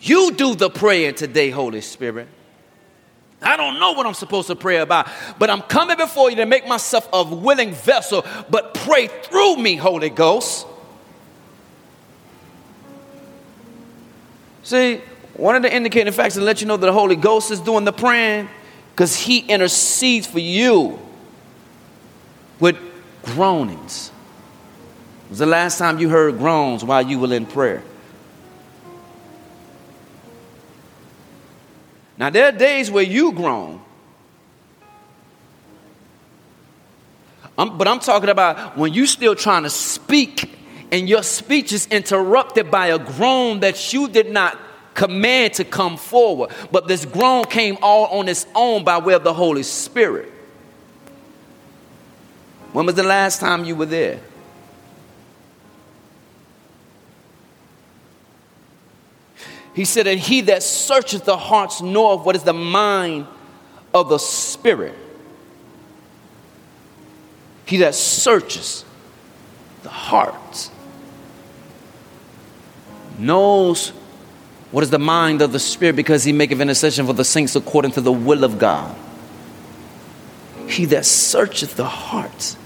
[0.00, 2.28] You do the praying today, Holy Spirit.
[3.42, 6.46] I don't know what I'm supposed to pray about, but I'm coming before you to
[6.46, 10.66] make myself a willing vessel, but pray through me, Holy Ghost.
[14.62, 15.00] See,
[15.36, 17.84] one of the indicating facts to let you know that the Holy Ghost is doing
[17.84, 18.48] the praying
[18.92, 20.98] because he intercedes for you
[22.58, 22.76] with
[23.22, 24.08] groanings.
[24.08, 27.82] When was the last time you heard groans while you were in prayer?
[32.16, 33.82] Now, there are days where you groan.
[37.58, 40.50] I'm, but I'm talking about when you're still trying to speak
[40.90, 44.58] and your speech is interrupted by a groan that you did not
[44.96, 46.50] command to come forward.
[46.72, 50.32] But this groan came all on its own by way of the Holy Spirit.
[52.72, 54.20] When was the last time you were there?
[59.74, 63.26] He said, And he that searcheth the hearts knoweth what is the mind
[63.92, 64.94] of the Spirit.
[67.66, 68.84] He that searches
[69.82, 70.70] the hearts
[73.18, 73.92] knows
[74.76, 77.92] what is the mind of the Spirit because he maketh intercession for the saints according
[77.92, 78.94] to the will of God.
[80.68, 82.58] He that searcheth the hearts.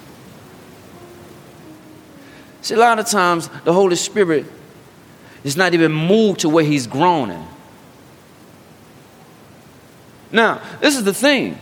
[2.63, 4.45] See, a lot of times the Holy Spirit
[5.45, 7.47] is not even moved to where he's groaning.
[10.33, 11.61] Now, this is the thing.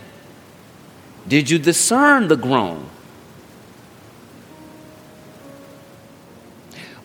[1.27, 2.89] Did you discern the groan?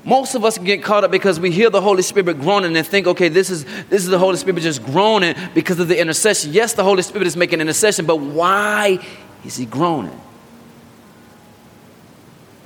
[0.05, 3.07] Most of us get caught up because we hear the Holy Spirit groaning and think,
[3.07, 6.53] okay, this is this is the Holy Spirit just groaning because of the intercession.
[6.53, 8.99] Yes, the Holy Spirit is making intercession, but why
[9.45, 10.21] is he groaning?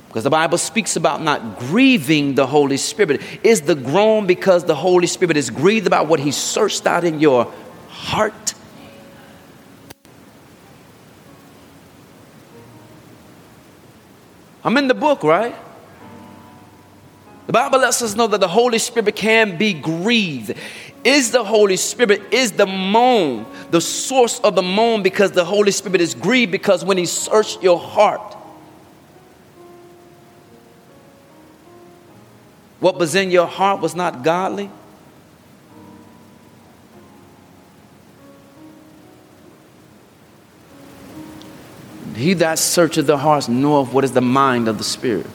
[0.09, 3.21] Because the Bible speaks about not grieving the Holy Spirit.
[3.43, 7.19] Is the groan because the Holy Spirit is grieved about what He searched out in
[7.19, 7.53] your
[7.89, 8.55] heart?
[14.63, 15.55] I'm in the book, right?
[17.49, 20.53] The Bible lets us know that the Holy Spirit can be grieved.
[21.03, 25.71] Is the Holy Spirit, is the moan the source of the moan because the Holy
[25.71, 28.37] Spirit is grieved because when He searched your heart,
[32.79, 34.69] What was in your heart was not godly?
[42.15, 45.25] He that searcheth the hearts knoweth what is the mind of the Spirit.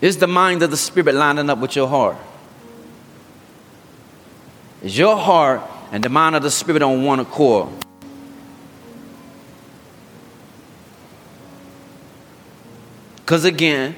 [0.00, 2.16] Is the mind of the Spirit lining up with your heart?
[4.82, 7.68] Is your heart and the mind of the Spirit on one accord?
[13.16, 13.94] Because again,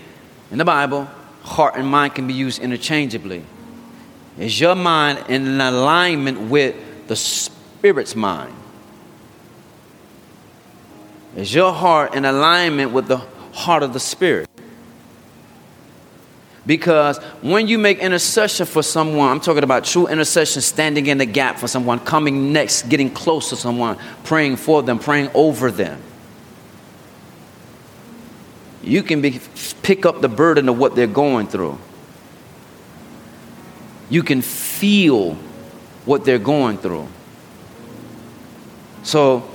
[0.50, 1.04] in the Bible,
[1.42, 3.44] heart and mind can be used interchangeably.
[4.38, 6.74] Is your mind in alignment with
[7.06, 8.54] the Spirit's mind?
[11.36, 13.18] Is your heart in alignment with the
[13.52, 14.49] heart of the Spirit?
[16.66, 21.26] Because when you make intercession for someone, I'm talking about true intercession, standing in the
[21.26, 26.02] gap for someone, coming next, getting close to someone, praying for them, praying over them
[28.82, 29.40] you can be,
[29.82, 31.78] pick up the burden of what they're going through.
[34.08, 35.34] You can feel
[36.04, 37.06] what they're going through.
[39.02, 39.49] So,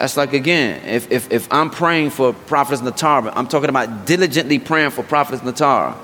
[0.00, 4.58] that's like again, if, if, if I'm praying for Prophetess Natara, I'm talking about diligently
[4.58, 5.94] praying for Prophetess Natara.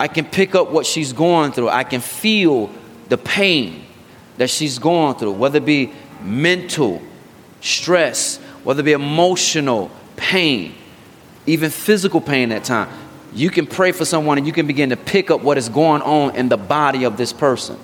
[0.00, 1.68] I can pick up what she's going through.
[1.68, 2.70] I can feel
[3.08, 3.84] the pain
[4.36, 7.00] that she's going through, whether it be mental,
[7.60, 10.74] stress, whether it be emotional, pain,
[11.46, 12.92] even physical pain at times,
[13.32, 16.02] you can pray for someone and you can begin to pick up what is going
[16.02, 17.78] on in the body of this person.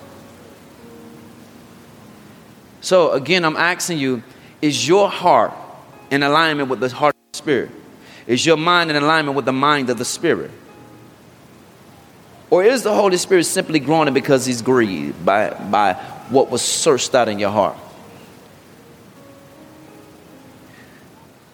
[2.85, 4.21] So, again, I'm asking you
[4.61, 5.51] is your heart
[6.11, 7.71] in alignment with the heart of the Spirit?
[8.27, 10.51] Is your mind in alignment with the mind of the Spirit?
[12.51, 15.93] Or is the Holy Spirit simply groaning because he's grieved by, by
[16.29, 17.75] what was searched out in your heart.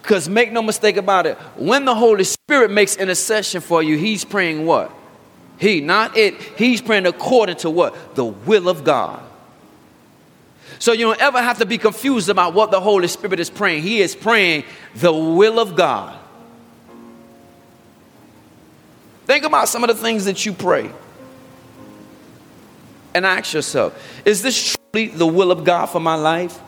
[0.02, 4.26] Because make no mistake about it, when the Holy Spirit makes intercession for you, He's
[4.26, 4.92] praying what?
[5.58, 6.42] He, not it.
[6.58, 8.16] He's praying according to what?
[8.16, 9.31] The will of God.
[10.82, 13.84] So you don't ever have to be confused about what the Holy Spirit is praying.
[13.84, 14.64] He is praying
[14.96, 16.18] the will of God.
[19.28, 20.92] Think about some of the things that you pray.
[23.14, 23.94] And ask yourself
[24.26, 26.60] is this truly the will of God for my life?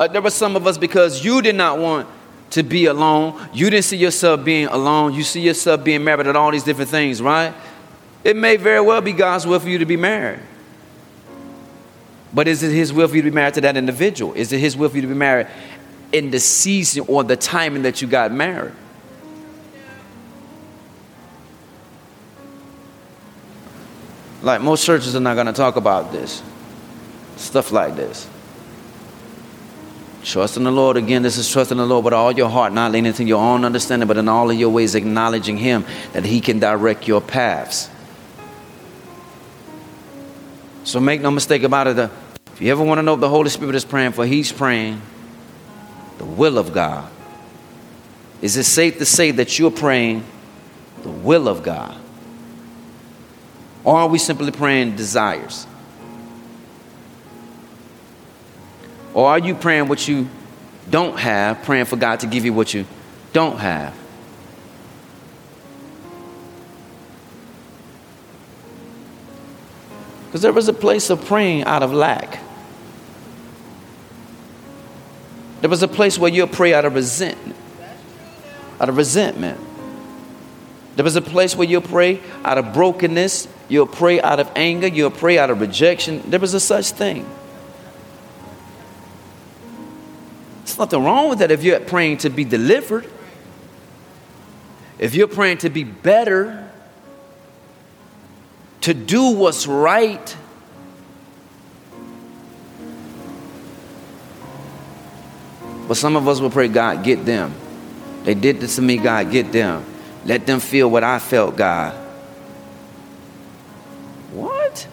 [0.00, 2.08] Uh, there were some of us because you did not want
[2.50, 3.46] to be alone.
[3.52, 5.12] You didn't see yourself being alone.
[5.12, 7.52] You see yourself being married and all these different things, right?
[8.24, 10.40] It may very well be God's will for you to be married.
[12.32, 14.34] But is it His will for you to be married to that individual?
[14.34, 15.46] Is it His will for you to be married
[16.12, 18.74] in the season or the timing that you got married?
[24.42, 26.42] Like most churches are not going to talk about this,
[27.36, 28.28] stuff like this.
[30.22, 30.96] Trust in the Lord.
[30.96, 33.40] Again, this is trust in the Lord with all your heart, not leaning to your
[33.40, 37.20] own understanding, but in all of your ways acknowledging Him that He can direct your
[37.20, 37.88] paths.
[40.86, 41.98] So make no mistake about it.
[41.98, 42.08] Uh,
[42.52, 45.02] if you ever want to know if the Holy Spirit is praying for, He's praying
[46.18, 47.10] the will of God.
[48.40, 50.24] Is it safe to say that you're praying
[51.02, 51.98] the will of God?
[53.82, 55.66] Or are we simply praying desires?
[59.12, 60.28] Or are you praying what you
[60.88, 62.86] don't have, praying for God to give you what you
[63.32, 63.92] don't have?
[70.36, 72.40] Because there was a place of praying out of lack.
[75.62, 77.56] There was a place where you'll pray out of resentment.
[78.78, 79.58] Out of resentment.
[80.94, 83.48] There was a place where you'll pray out of brokenness.
[83.70, 84.88] You'll pray out of anger.
[84.88, 86.22] You'll pray out of rejection.
[86.28, 87.26] There was a such thing.
[90.66, 93.10] There's nothing wrong with that if you're praying to be delivered.
[94.98, 96.65] If you're praying to be better,
[98.82, 100.36] to do what's right.
[105.88, 107.54] But some of us will pray, God, get them.
[108.24, 109.84] They did this to me, God, get them.
[110.24, 111.94] Let them feel what I felt, God.
[114.32, 114.88] What?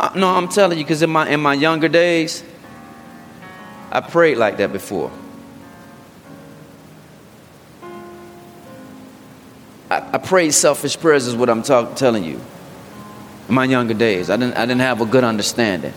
[0.00, 2.42] Uh, no, I'm telling you, because in my in my younger days,
[3.92, 5.12] I prayed like that before.
[9.94, 12.40] I, I prayed selfish prayers, is what I'm talk, telling you.
[13.48, 15.92] In my younger days, I didn't I didn't have a good understanding.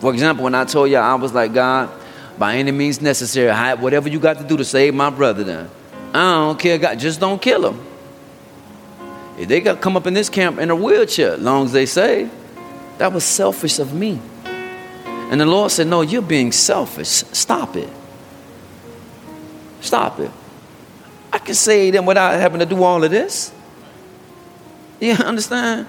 [0.00, 1.90] For example, when I told you I was like, God,
[2.38, 5.68] by any means necessary, whatever you got to do to save my brother, then
[6.14, 7.84] I don't care, God, just don't kill him.
[9.36, 12.30] If they got come up in this camp in a wheelchair, long as they say,
[12.98, 14.20] that was selfish of me.
[14.44, 17.08] And the Lord said, No, you're being selfish.
[17.08, 17.90] Stop it.
[19.80, 20.30] Stop it.
[21.32, 23.52] I can save them without having to do all of this.
[25.00, 25.86] You understand?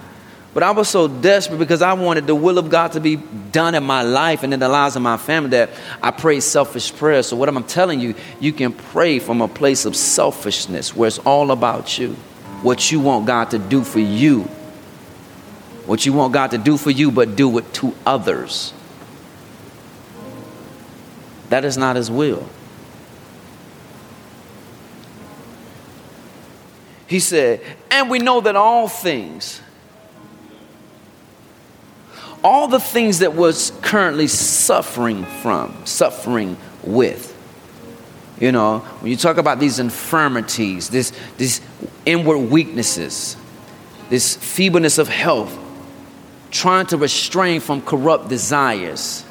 [0.53, 3.75] But I was so desperate because I wanted the will of God to be done
[3.75, 5.69] in my life and in the lives of my family that
[6.01, 7.27] I prayed selfish prayers.
[7.27, 11.19] So, what I'm telling you, you can pray from a place of selfishness where it's
[11.19, 12.15] all about you
[12.61, 14.41] what you want God to do for you.
[15.85, 18.73] What you want God to do for you, but do it to others.
[21.49, 22.47] That is not His will.
[27.09, 29.61] He said, and we know that all things,
[32.43, 37.35] all the things that was currently suffering from, suffering with,
[38.39, 41.61] you know, when you talk about these infirmities, this, these
[42.05, 43.35] inward weaknesses,
[44.09, 45.57] this feebleness of health,
[46.51, 49.25] trying to restrain from corrupt desires.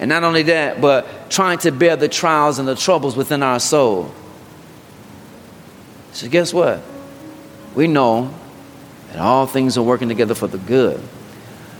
[0.00, 3.60] And not only that, but trying to bear the trials and the troubles within our
[3.60, 4.12] soul.
[6.12, 6.82] So, guess what?
[7.74, 8.32] We know
[9.08, 11.00] that all things are working together for the good.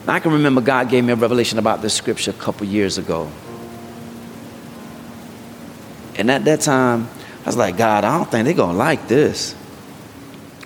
[0.06, 3.30] I can remember God gave me a revelation about this scripture a couple years ago.
[6.16, 7.08] And at that time,
[7.42, 9.54] I was like, God, I don't think they're going to like this.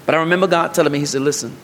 [0.04, 1.56] But I remember God telling me, He said, listen.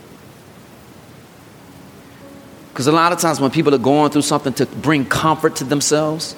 [2.72, 5.64] Because a lot of times when people are going through something to bring comfort to
[5.64, 6.34] themselves,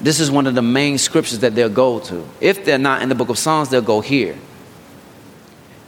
[0.00, 2.26] this is one of the main scriptures that they'll go to.
[2.40, 4.36] If they're not in the book of Psalms, they'll go here.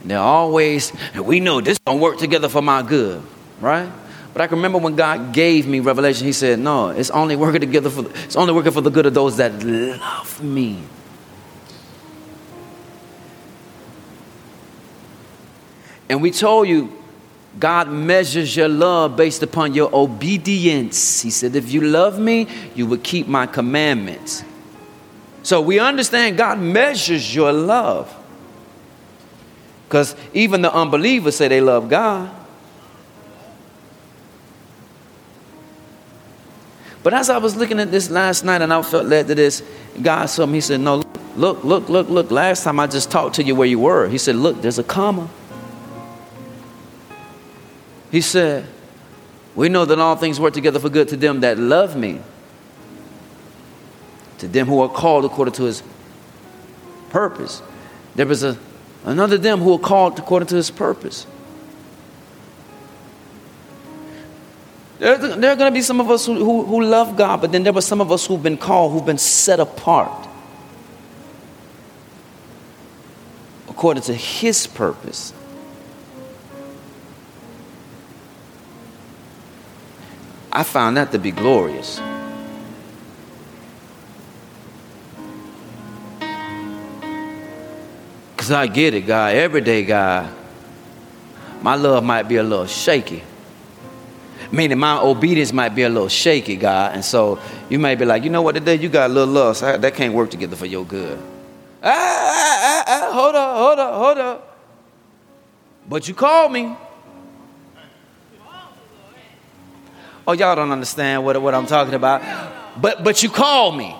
[0.01, 3.21] And they're always, and we know this don't work together for my good,
[3.59, 3.91] right?
[4.33, 7.61] But I can remember when God gave me revelation, He said, No, it's only working
[7.61, 10.81] together for it's only working for the good of those that love me.
[16.07, 16.95] And we told you,
[17.59, 21.21] God measures your love based upon your obedience.
[21.21, 24.43] He said, If you love me, you will keep my commandments.
[25.43, 28.15] So we understand God measures your love.
[29.89, 32.29] Because even the unbelievers say they love God.
[37.01, 39.63] But as I was looking at this last night and I felt led to this,
[39.99, 41.01] God saw me, He said, No,
[41.35, 42.29] look, look, look, look.
[42.29, 44.07] Last time I just talked to you where you were.
[44.07, 45.27] He said, Look, there's a comma.
[48.11, 48.67] He said,
[49.55, 52.21] We know that all things work together for good to them that love me,
[54.37, 55.81] to them who are called according to his
[57.09, 57.63] purpose.
[58.13, 58.55] There was a,
[59.05, 61.25] another them who are called according to his purpose.
[64.99, 67.51] There, there are going to be some of us who, who, who love God, but
[67.53, 70.27] then there were some of us who've been called, who've been set apart
[73.69, 75.33] according to His purpose.
[80.51, 82.01] I found that to be glorious.
[88.51, 89.35] I get it, God.
[89.35, 90.33] Every day, God,
[91.61, 93.23] my love might be a little shaky
[94.51, 96.95] meaning my obedience might be a little shaky, God.
[96.95, 97.39] And so
[97.69, 99.61] you may be like, you know what, today you got a little lust.
[99.61, 101.19] That can't work together for your good.
[101.81, 104.57] Ah, ah, ah, ah, hold up, hold up, hold up.
[105.87, 106.75] But you called me.
[110.27, 112.21] Oh, y'all don't understand what, what I'm talking about.
[112.79, 113.95] But but you called me.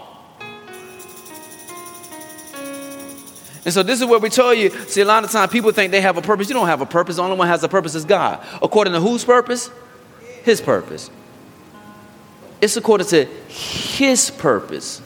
[3.65, 4.69] And so this is where we tell you.
[4.87, 6.47] See, a lot of times people think they have a purpose.
[6.47, 7.17] You don't have a purpose.
[7.17, 8.45] The only one has a purpose is God.
[8.61, 9.69] According to whose purpose?
[10.43, 11.09] His purpose.
[12.61, 15.01] It's according to His purpose.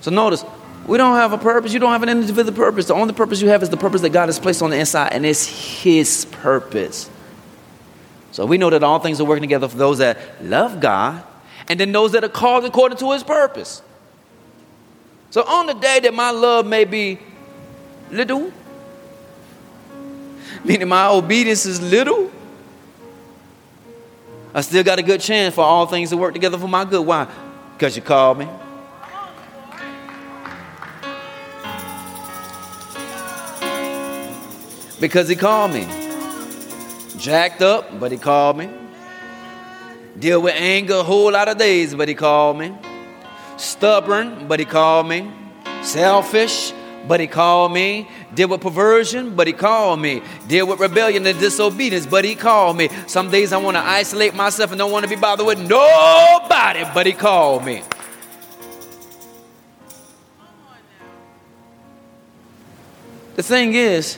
[0.00, 0.44] So notice,
[0.86, 1.72] we don't have a purpose.
[1.72, 2.86] You don't have an individual purpose.
[2.86, 5.12] The only purpose you have is the purpose that God has placed on the inside,
[5.12, 7.10] and it's His purpose.
[8.30, 11.24] So we know that all things are working together for those that love God,
[11.68, 13.82] and then those that are called according to His purpose.
[15.30, 17.18] So on the day that my love may be
[18.10, 18.52] little,
[20.64, 22.30] meaning my obedience is little,
[24.54, 27.04] I still got a good chance for all things to work together for my good.
[27.04, 27.28] Why?
[27.74, 28.48] Because you called me.
[34.98, 35.86] Because he called me.
[37.18, 38.70] Jacked up, but he called me.
[40.18, 42.74] Deal with anger a whole lot of days, but he called me.
[43.56, 45.30] Stubborn, but he called me.
[45.82, 46.72] Selfish,
[47.08, 48.08] but he called me.
[48.34, 50.22] Deal with perversion, but he called me.
[50.48, 52.88] Deal with rebellion and disobedience, but he called me.
[53.06, 56.84] Some days I want to isolate myself and don't want to be bothered with nobody,
[56.92, 57.82] but he called me.
[63.36, 64.16] The thing is,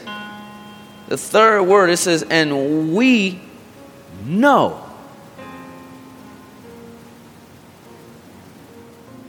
[1.07, 3.41] the third word it says, and we
[4.25, 4.88] know.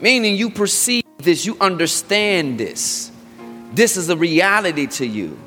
[0.01, 3.11] Meaning you perceive this, you understand this.
[3.73, 5.39] This is a reality to you.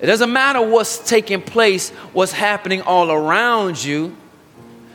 [0.00, 4.16] It doesn't matter what's taking place, what's happening all around you,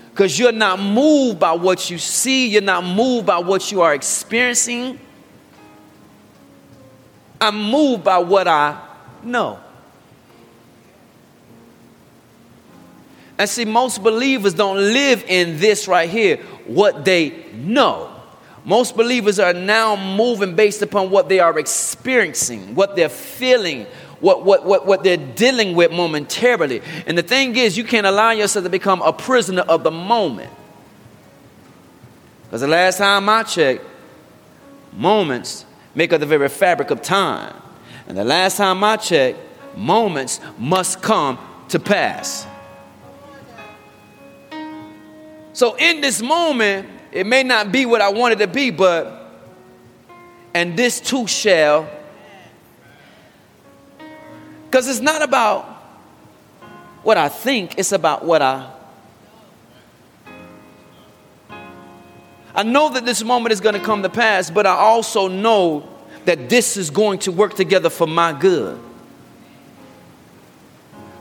[0.10, 3.94] because you're not moved by what you see, you're not moved by what you are
[3.94, 5.00] experiencing.
[7.42, 8.80] I'm moved by what I
[9.24, 9.60] know.
[13.38, 18.10] And see, most believers don't live in this right here, what they know.
[18.66, 23.86] Most believers are now moving based upon what they are experiencing, what they're feeling,
[24.22, 26.82] what, what, what, what they're dealing with momentarily.
[27.06, 30.52] And the thing is, you can't allow yourself to become a prisoner of the moment.
[32.46, 33.84] Because the last time I checked,
[34.94, 37.54] moments make up the very fabric of time.
[38.08, 39.40] And the last time I checked,
[39.76, 41.38] moments must come
[41.70, 42.48] to pass.
[45.54, 49.32] So in this moment, it may not be what I wanted to be, but,
[50.54, 51.88] and this too shall.
[54.66, 55.66] Because it's not about
[57.04, 58.72] what I think, it's about what I.
[62.56, 65.88] I know that this moment is going to come to pass, but I also know
[66.26, 68.80] that this is going to work together for my good.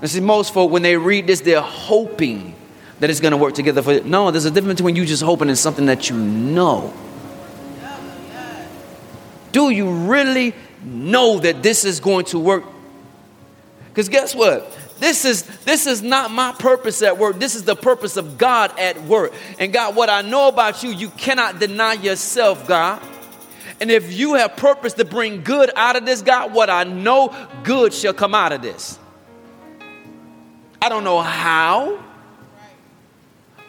[0.01, 2.55] And see, most folk, when they read this, they're hoping
[3.03, 4.05] that it's going to work together for you.
[4.05, 6.95] no there's a difference between you just hoping and something that you know
[9.51, 12.63] do you really know that this is going to work
[13.89, 17.75] because guess what this is this is not my purpose at work this is the
[17.75, 21.95] purpose of god at work and god what i know about you you cannot deny
[21.95, 23.03] yourself god
[23.81, 27.35] And if you have purpose to bring good out of this, God, what I know
[27.65, 28.97] good shall come out of this.
[30.81, 31.99] I don't know how.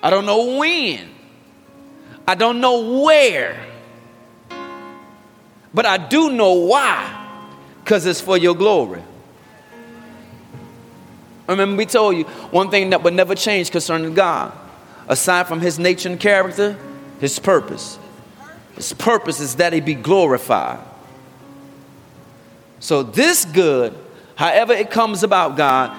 [0.04, 1.10] I don't know when.
[2.28, 3.58] I don't know where.
[5.74, 7.22] But I do know why.
[7.82, 9.02] Because it's for your glory.
[11.48, 14.54] Remember, we told you one thing that would never change concerning God,
[15.08, 16.78] aside from his nature and character,
[17.20, 17.98] his purpose.
[18.76, 20.80] His purpose is that he be glorified.
[22.80, 23.94] So, this good,
[24.36, 25.98] however it comes about, God,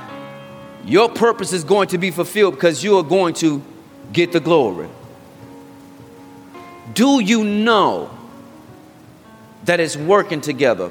[0.84, 3.62] your purpose is going to be fulfilled because you are going to
[4.14, 4.88] get the glory.
[6.94, 8.10] Do you know
[9.64, 10.90] that it's working together?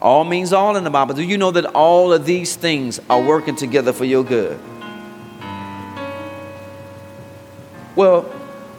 [0.00, 1.14] All means all in the Bible.
[1.14, 4.58] Do you know that all of these things are working together for your good?
[7.94, 8.22] Well,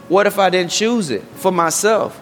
[0.08, 2.20] what if I didn't choose it for myself?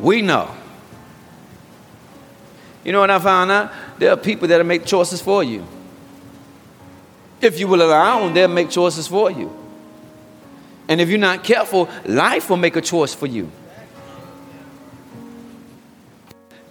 [0.00, 0.52] We know.
[2.84, 3.70] You know what I found out?
[3.98, 5.64] There are people that'll make choices for you.
[7.42, 9.54] If you will allow them, they'll make choices for you.
[10.88, 13.50] And if you're not careful, life will make a choice for you.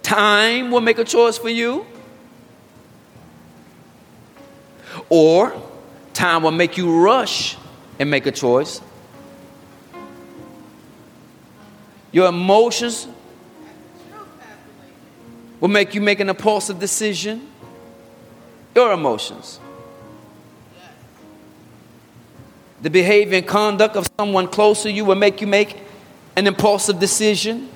[0.02, 1.86] Time will make a choice for you.
[5.08, 5.52] Or
[6.14, 7.56] time will make you rush
[7.98, 8.80] and make a choice.
[12.12, 13.08] Your emotions
[15.60, 17.48] will make you make an impulsive decision.
[18.74, 19.60] Your emotions.
[22.82, 25.78] The behavior and conduct of someone close to you will make you make
[26.36, 27.68] an impulsive decision.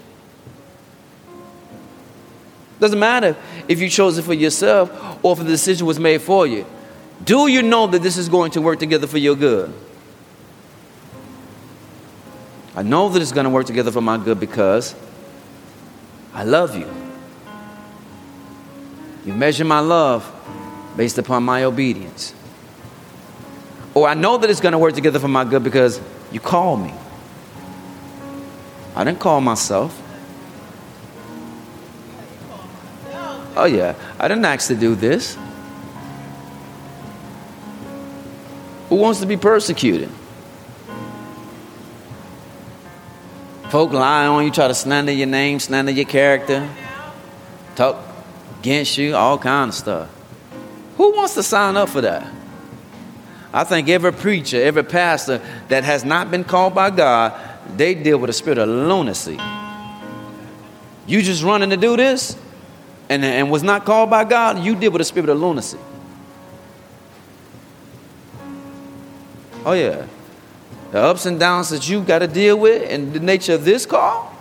[2.78, 3.36] Doesn't matter
[3.68, 4.90] if you chose it for yourself
[5.24, 6.66] or if the decision was made for you.
[7.24, 9.72] Do you know that this is going to work together for your good?
[12.74, 14.94] I know that it's going to work together for my good because
[16.34, 16.86] I love you.
[19.24, 20.30] You measure my love
[20.96, 22.34] based upon my obedience.
[23.96, 26.82] Or I know that it's going to work together for my good because you called
[26.82, 26.92] me.
[28.94, 29.98] I didn't call myself.
[33.56, 33.94] Oh, yeah.
[34.18, 35.38] I didn't ask to do this.
[38.90, 40.10] Who wants to be persecuted?
[43.70, 46.68] Folk lie on you, try to slander your name, slander your character,
[47.76, 47.96] talk
[48.60, 50.10] against you, all kind of stuff.
[50.98, 52.35] Who wants to sign up for that?
[53.56, 57.32] I think every preacher, every pastor that has not been called by God,
[57.74, 59.40] they deal with a spirit of lunacy.
[61.06, 62.36] You just running to do this
[63.08, 65.78] and, and was not called by God, you deal with a spirit of lunacy.
[69.64, 70.04] Oh, yeah.
[70.92, 73.86] The ups and downs that you've got to deal with and the nature of this
[73.86, 74.34] call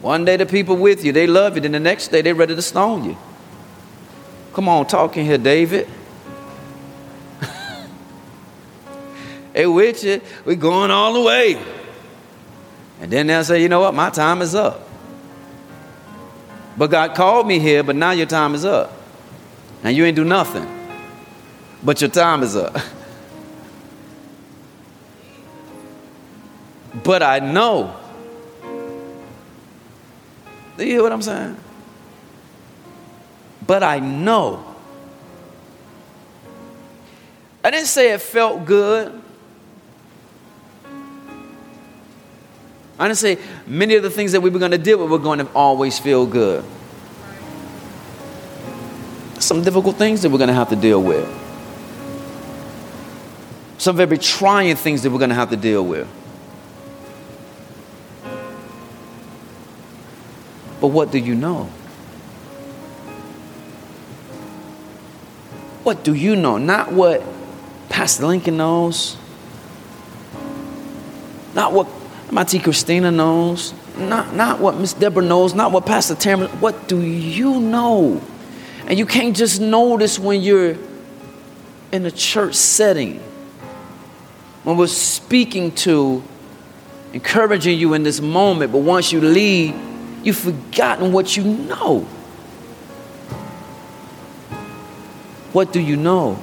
[0.00, 2.56] one day the people with you, they love you, then the next day they're ready
[2.56, 3.16] to stone you.
[4.52, 5.88] Come on, talking here, David.
[9.54, 11.62] Hey, with you, we're going all the way.
[13.00, 14.88] And then they'll say, you know what, my time is up.
[16.76, 18.92] But God called me here, but now your time is up.
[19.82, 20.66] And you ain't do nothing.
[21.82, 22.76] But your time is up.
[27.04, 28.00] but I know
[30.76, 31.56] do you hear what I'm saying?
[33.66, 34.74] But I know.
[37.62, 39.22] I didn't say it felt good.
[43.14, 45.48] Say many of the things that we were going to deal with were going to
[45.52, 46.64] always feel good.
[49.38, 51.28] Some difficult things that we're going to have to deal with.
[53.78, 56.08] Some very trying things that we're going to have to deal with.
[60.80, 61.64] But what do you know?
[65.82, 66.56] What do you know?
[66.56, 67.22] Not what
[67.90, 69.16] Pastor Lincoln knows.
[71.54, 71.86] Not what
[72.34, 72.58] my T.
[72.58, 73.72] Christina knows.
[73.96, 75.54] Not, not what Miss Deborah knows.
[75.54, 76.48] Not what Pastor Tamara.
[76.48, 78.20] What do you know?
[78.86, 80.76] And you can't just know this when you're
[81.92, 83.20] in a church setting.
[84.64, 86.22] When we're speaking to,
[87.14, 89.74] encouraging you in this moment, but once you leave,
[90.24, 92.00] You've forgotten what you know.
[95.52, 96.38] What do you know?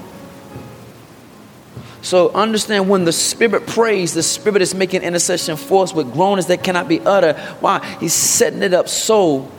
[2.01, 6.47] So understand when the Spirit prays, the Spirit is making intercession for us with groanings
[6.47, 7.37] that cannot be uttered.
[7.59, 7.85] Why?
[7.99, 9.49] He's setting it up so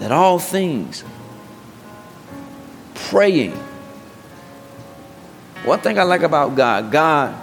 [0.00, 1.04] that all things,
[2.94, 3.52] praying.
[5.64, 7.42] One thing I like about God, God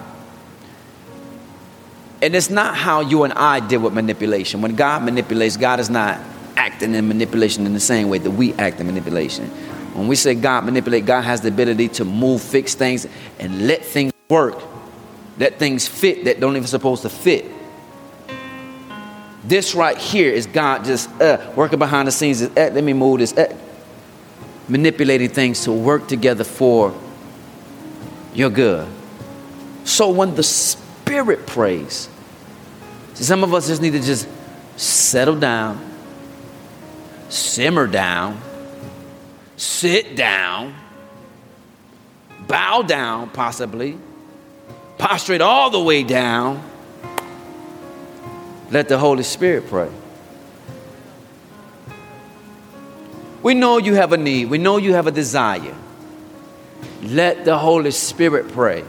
[2.23, 4.61] And it's not how you and I deal with manipulation.
[4.61, 6.21] When God manipulates, God is not
[6.55, 9.51] acting in manipulation in the same way that we act in manipulation.
[9.93, 13.07] When we say God manipulate, God has the ability to move, fix things,
[13.39, 14.61] and let things work.
[15.37, 17.45] Let things fit that don't even supposed to fit.
[19.43, 22.41] This right here is God just uh, working behind the scenes.
[22.41, 23.33] Uh, let me move this.
[23.33, 23.55] Uh,
[24.67, 26.97] manipulating things to work together for
[28.33, 28.87] your good.
[29.83, 32.07] So when the Spirit prays,
[33.13, 34.27] see, some of us just need to just
[34.77, 35.79] settle down,
[37.29, 38.39] simmer down,
[39.57, 40.75] sit down,
[42.47, 43.97] bow down, possibly,
[44.97, 46.63] prostrate all the way down.
[48.71, 49.89] Let the Holy Spirit pray.
[53.41, 55.75] We know you have a need, we know you have a desire.
[57.01, 58.85] Let the Holy Spirit pray.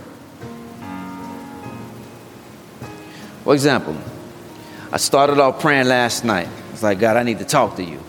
[3.42, 3.96] For example,
[4.92, 6.48] I started off praying last night.
[6.72, 8.03] It's like, God, I need to talk to you.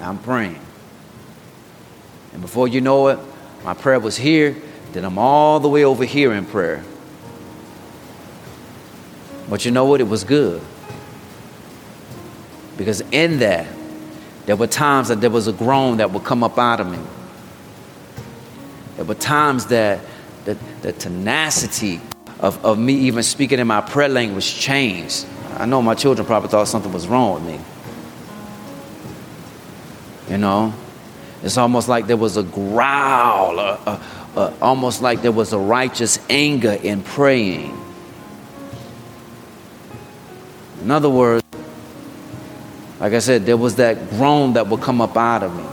[0.00, 0.60] I'm praying.
[2.32, 3.18] And before you know it,
[3.64, 4.56] my prayer was here,
[4.92, 6.84] then I'm all the way over here in prayer.
[9.48, 10.00] But you know what?
[10.00, 10.62] It was good.
[12.76, 13.66] Because in that,
[14.46, 16.98] there were times that there was a groan that would come up out of me.
[18.96, 20.00] There were times that
[20.44, 22.00] the, the tenacity
[22.40, 25.26] of, of me even speaking in my prayer language changed.
[25.56, 27.60] I know my children probably thought something was wrong with me.
[30.28, 30.74] You know?
[31.42, 35.58] It's almost like there was a growl, a, a, a, almost like there was a
[35.58, 37.76] righteous anger in praying.
[40.82, 41.44] In other words,
[42.98, 45.64] like I said, there was that groan that would come up out of me.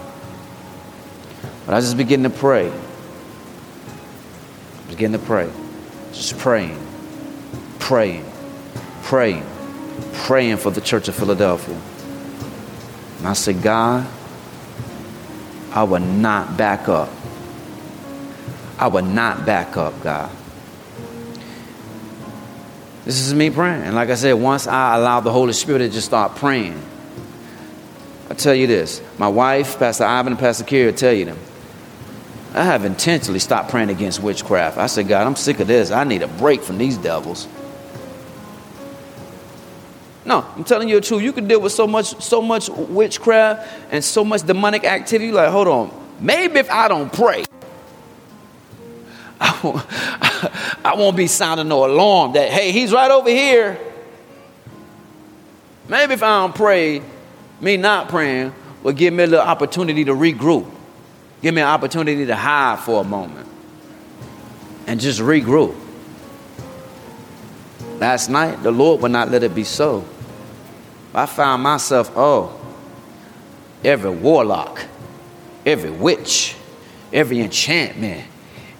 [1.65, 2.71] But I just begin to pray.
[4.89, 5.49] Begin to pray.
[6.13, 6.79] Just praying,
[7.79, 8.25] praying,
[9.03, 9.43] praying,
[10.13, 11.79] praying for the church of Philadelphia.
[13.17, 14.07] And I said, God,
[15.75, 17.09] I will not back up.
[18.79, 20.31] I will not back up, God.
[23.03, 23.83] This is me praying.
[23.83, 26.81] And like I said, once I allow the Holy Spirit to just start praying,
[28.29, 31.37] I tell you this my wife, Pastor Ivan, and Pastor will tell you them.
[32.53, 34.77] I have intentionally stopped praying against witchcraft.
[34.77, 35.91] I said, God, I'm sick of this.
[35.91, 37.49] I need a break from these devils.
[40.25, 41.21] No, I'm telling you the truth.
[41.21, 45.31] You can deal with so much, so much witchcraft and so much demonic activity.
[45.31, 46.05] Like, hold on.
[46.19, 47.45] Maybe if I don't pray,
[49.39, 49.85] I won't,
[50.85, 53.79] I won't be sounding no alarm that, hey, he's right over here.
[55.87, 57.03] Maybe if I don't pray,
[57.61, 60.69] me not praying will give me a little opportunity to regroup.
[61.41, 63.47] Give me an opportunity to hide for a moment
[64.87, 65.75] and just regroup.
[67.99, 70.05] Last night, the Lord would not let it be so.
[71.15, 72.59] I found myself, oh,
[73.83, 74.85] every warlock,
[75.65, 76.55] every witch,
[77.13, 78.27] every enchantment,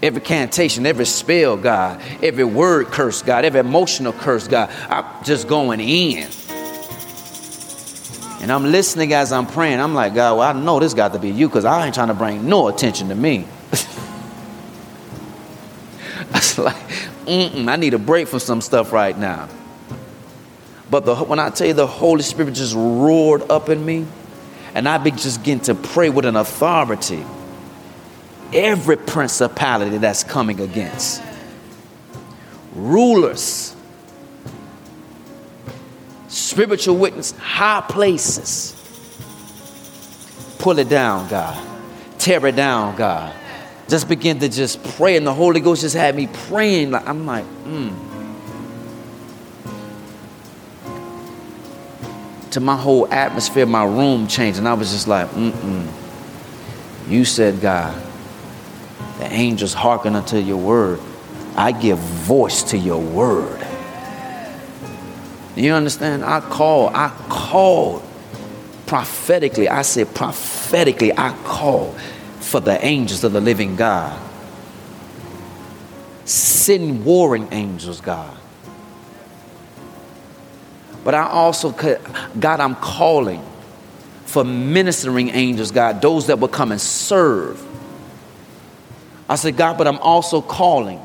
[0.04, 5.48] every cantation, every spell, God, every word curse, God, every emotional curse, God, I'm just
[5.48, 6.28] going in.
[8.42, 9.80] And I'm listening as I'm praying.
[9.80, 12.10] I'm like, God, well, I know this got to be you because I ain't trying
[12.10, 13.48] to bring no attention to me.
[16.32, 16.76] I was like,
[17.28, 19.50] I need a break from some stuff right now.
[20.90, 24.06] But the, when I tell you the Holy Spirit just roared up in me,
[24.74, 27.26] and I began just getting to pray with an authority,
[28.54, 31.24] every principality that's coming against,
[32.76, 33.76] rulers,
[36.28, 38.74] spiritual witness, high places,
[40.60, 41.62] pull it down, God.
[42.18, 43.34] Tear it down, God.
[43.88, 46.94] Just begin to just pray, and the Holy Ghost just had me praying.
[46.94, 47.90] I'm like, hmm.
[52.56, 54.60] To my whole atmosphere, my room changed.
[54.60, 55.86] And I was just like, mm-mm.
[57.10, 58.02] You said, God,
[59.20, 61.02] the angels hearken unto your word.
[61.58, 63.60] I give voice to your word.
[65.58, 66.24] You understand?
[66.24, 68.02] I call, I called
[68.86, 69.68] prophetically.
[69.68, 71.92] I said prophetically, I call
[72.40, 74.18] for the angels of the living God.
[76.24, 78.38] Send warring angels, God.
[81.06, 83.42] But I also, God, I'm calling
[84.26, 87.66] for ministering angels, God, those that will come and serve.
[89.30, 91.00] I said, God, but I'm also calling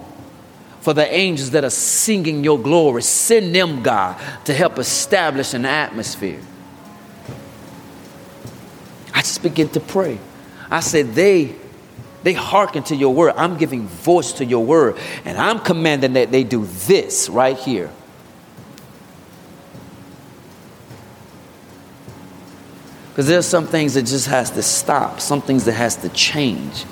[0.81, 3.03] for the angels that are singing your glory.
[3.03, 6.41] Send them, God, to help establish an atmosphere.
[9.15, 10.19] I just begin to pray.
[10.71, 11.55] I said, they
[12.23, 13.35] They hearken to your word.
[13.37, 14.99] I'm giving voice to your word.
[15.25, 17.91] And I'm commanding that they do this right here.
[23.21, 26.87] Because there's some things that just has to stop, some things that has to change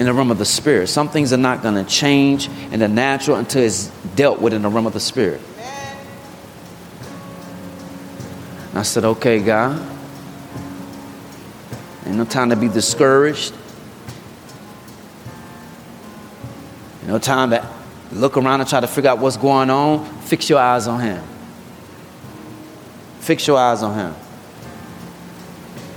[0.00, 0.86] in the realm of the spirit.
[0.86, 4.62] Some things are not going to change in the natural until it's dealt with in
[4.62, 5.42] the realm of the spirit.
[8.72, 9.78] I said, okay, God.
[12.06, 13.52] Ain't no time to be discouraged.
[17.00, 17.68] Ain't no time to
[18.10, 20.02] look around and try to figure out what's going on.
[20.22, 21.22] Fix your eyes on Him.
[23.20, 24.25] Fix your eyes on Him.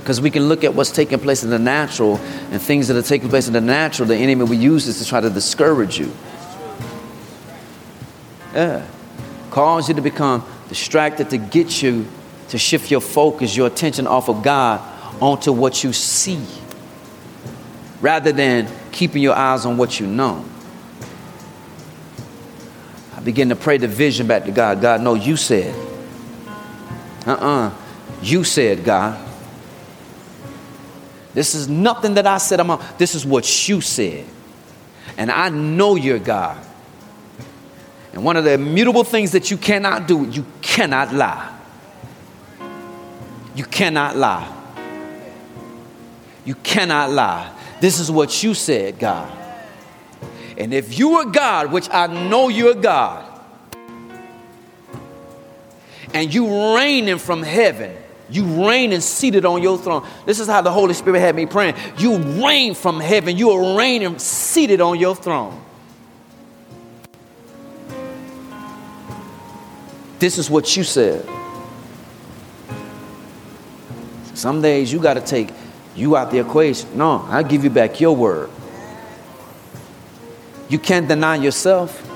[0.00, 2.16] Because we can look at what's taking place in the natural
[2.50, 5.04] and things that are taking place in the natural, the enemy will use this to
[5.04, 6.12] try to discourage you.
[8.54, 8.86] Yeah.
[9.50, 12.06] Cause you to become distracted to get you
[12.48, 14.80] to shift your focus, your attention off of God
[15.20, 16.44] onto what you see
[18.00, 20.44] rather than keeping your eyes on what you know.
[23.14, 24.80] I begin to pray the vision back to God.
[24.80, 25.74] God, no, you said.
[27.26, 27.68] Uh uh-uh.
[27.68, 27.74] uh
[28.22, 29.29] You said, God.
[31.34, 32.60] This is nothing that I said.
[32.60, 32.84] I'm on.
[32.98, 34.26] This is what you said.
[35.16, 36.64] And I know you're God.
[38.12, 41.56] And one of the immutable things that you cannot do, you cannot lie.
[43.54, 44.56] You cannot lie.
[46.44, 47.52] You cannot lie.
[47.80, 49.30] This is what you said, God.
[50.56, 53.26] And if you are God, which I know you're God,
[56.12, 57.96] and you reigning from heaven,
[58.30, 60.06] you reign and seated on your throne.
[60.26, 61.74] This is how the Holy Spirit had me praying.
[61.98, 63.36] You reign from heaven.
[63.36, 65.60] You are reigning seated on your throne.
[70.18, 71.26] This is what you said.
[74.34, 75.50] Some days you got to take
[75.96, 76.96] you out the equation.
[76.96, 78.50] No, I give you back your word.
[80.68, 82.09] You can't deny yourself.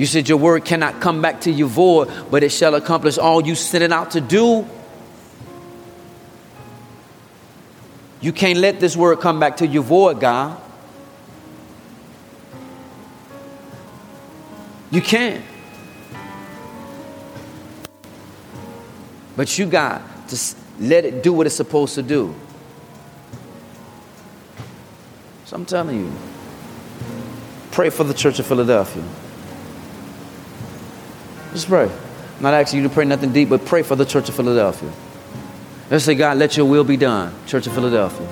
[0.00, 3.46] You said your word cannot come back to you void, but it shall accomplish all
[3.46, 4.66] you sent it out to do.
[8.22, 10.58] You can't let this word come back to you void, God.
[14.90, 15.44] You can't.
[19.36, 22.34] But you got to let it do what it's supposed to do.
[25.44, 26.12] So I'm telling you,
[27.70, 29.04] pray for the church of Philadelphia.
[31.52, 31.90] Just pray.
[31.90, 34.90] I'm not asking you to pray nothing deep, but pray for the church of Philadelphia.
[35.90, 38.28] Let's say, God, let your will be done, Church of Philadelphia.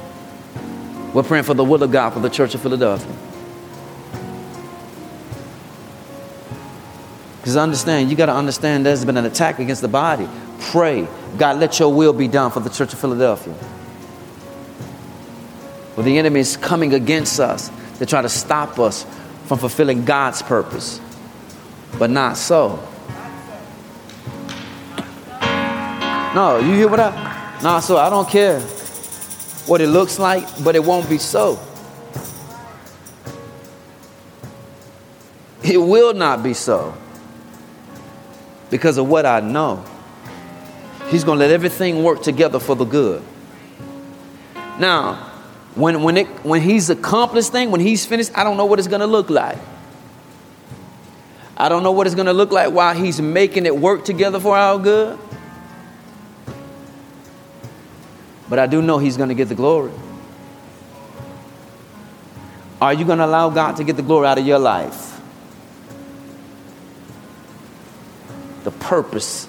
[1.12, 3.12] We're praying for the will of God for the Church of Philadelphia.
[7.38, 10.28] Because understand, you got to understand there's been an attack against the body.
[10.60, 13.54] Pray, God, let your will be done for the Church of Philadelphia.
[15.96, 19.04] Well, the enemy is coming against us to try to stop us
[19.46, 21.00] from fulfilling God's purpose,
[21.98, 22.86] but not so.
[26.34, 27.58] No, you hear what I?
[27.62, 28.60] No, so I don't care
[29.66, 31.58] what it looks like, but it won't be so.
[35.62, 36.94] It will not be so
[38.70, 39.84] because of what I know.
[41.08, 43.22] He's going to let everything work together for the good.
[44.78, 45.14] Now,
[45.74, 48.88] when, when, it, when he's accomplished thing, when he's finished, I don't know what it's
[48.88, 49.58] going to look like.
[51.56, 54.38] I don't know what it's going to look like while he's making it work together
[54.38, 55.18] for our good.
[58.48, 59.92] But I do know he's going to get the glory.
[62.80, 65.20] Are you going to allow God to get the glory out of your life?
[68.64, 69.48] The purpose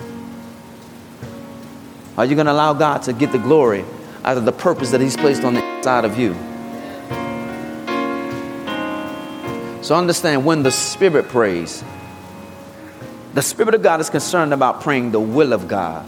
[2.20, 3.86] are you going to allow God to get the glory
[4.26, 6.34] out of the purpose that He's placed on the inside of you?
[9.82, 11.82] So understand when the Spirit prays,
[13.36, 16.06] the Spirit of God is concerned about praying the will of God.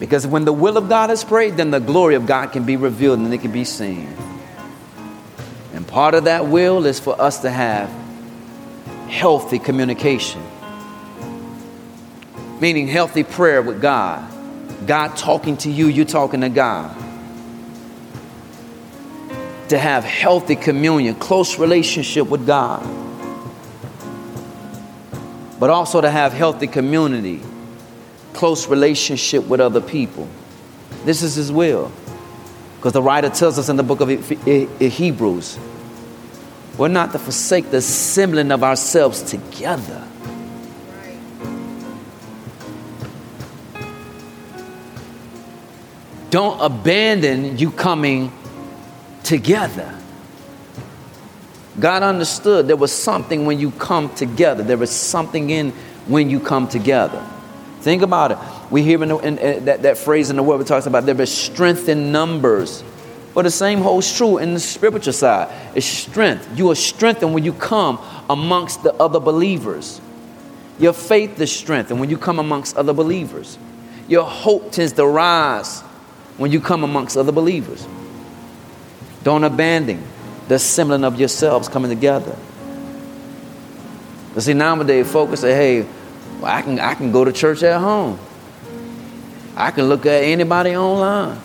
[0.00, 2.76] Because when the will of God is prayed, then the glory of God can be
[2.76, 4.08] revealed and it can be seen.
[5.74, 7.88] And part of that will is for us to have
[9.08, 10.42] healthy communication,
[12.60, 14.26] meaning healthy prayer with God.
[14.86, 16.96] God talking to you, you talking to God.
[19.68, 22.82] To have healthy communion, close relationship with God.
[25.60, 27.42] But also to have healthy community,
[28.32, 30.28] close relationship with other people.
[31.04, 31.90] This is His will.
[32.76, 34.08] Because the writer tells us in the book of
[34.80, 35.58] Hebrews,
[36.78, 40.06] we're not to forsake the assembling of ourselves together
[46.30, 48.32] Don't abandon you coming
[49.24, 49.96] together.
[51.78, 54.62] God understood there was something when you come together.
[54.62, 55.72] There was something in
[56.06, 57.24] when you come together.
[57.80, 58.38] Think about it.
[58.70, 61.06] We hear in, the, in, in that, that phrase in the word, it talks about
[61.06, 62.84] there is strength in numbers.
[63.32, 65.48] But the same holds true in the spiritual side.
[65.74, 66.48] It's strength.
[66.58, 67.98] You are strengthened when you come
[68.28, 70.00] amongst the other believers.
[70.78, 73.58] Your faith is strengthened when you come amongst other believers.
[74.08, 75.82] Your hope tends to rise
[76.36, 77.86] when you come amongst other believers.
[79.22, 80.02] Don't abandon
[80.48, 82.36] the assembling of yourselves coming together.
[84.34, 85.88] But see, nowadays, folks say, hey,
[86.44, 88.18] I, can, I can go to church at home.
[89.56, 91.38] I can look at anybody online.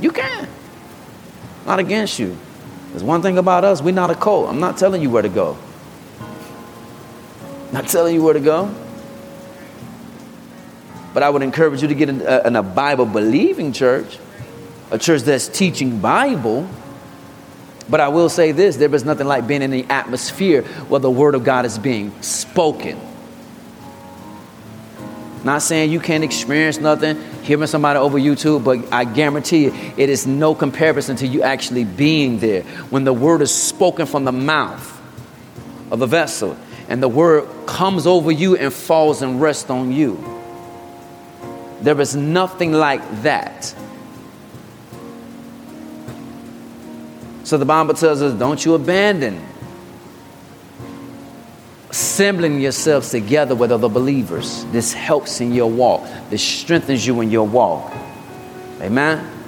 [0.00, 0.48] You can.
[1.66, 2.36] Not against you.
[2.90, 4.48] There's one thing about us, we're not a cult.
[4.48, 5.56] I'm not telling you where to go.
[7.72, 8.74] Not telling you where to go.
[11.14, 14.18] But I would encourage you to get in a, in a Bible believing church,
[14.90, 16.68] a church that's teaching Bible.
[17.88, 21.10] But I will say this there is nothing like being in the atmosphere where the
[21.10, 23.00] Word of God is being spoken.
[25.42, 30.08] Not saying you can't experience nothing hearing somebody over YouTube, but I guarantee you, it
[30.10, 32.62] is no comparison to you actually being there.
[32.90, 35.00] When the word is spoken from the mouth
[35.90, 36.56] of the vessel,
[36.88, 40.22] and the word comes over you and falls and rests on you.
[41.80, 43.74] There is nothing like that.
[47.44, 49.40] So the Bible tells us don't you abandon
[51.90, 54.64] assembling yourselves together with other believers.
[54.66, 57.92] This helps in your walk, this strengthens you in your walk.
[58.80, 59.39] Amen.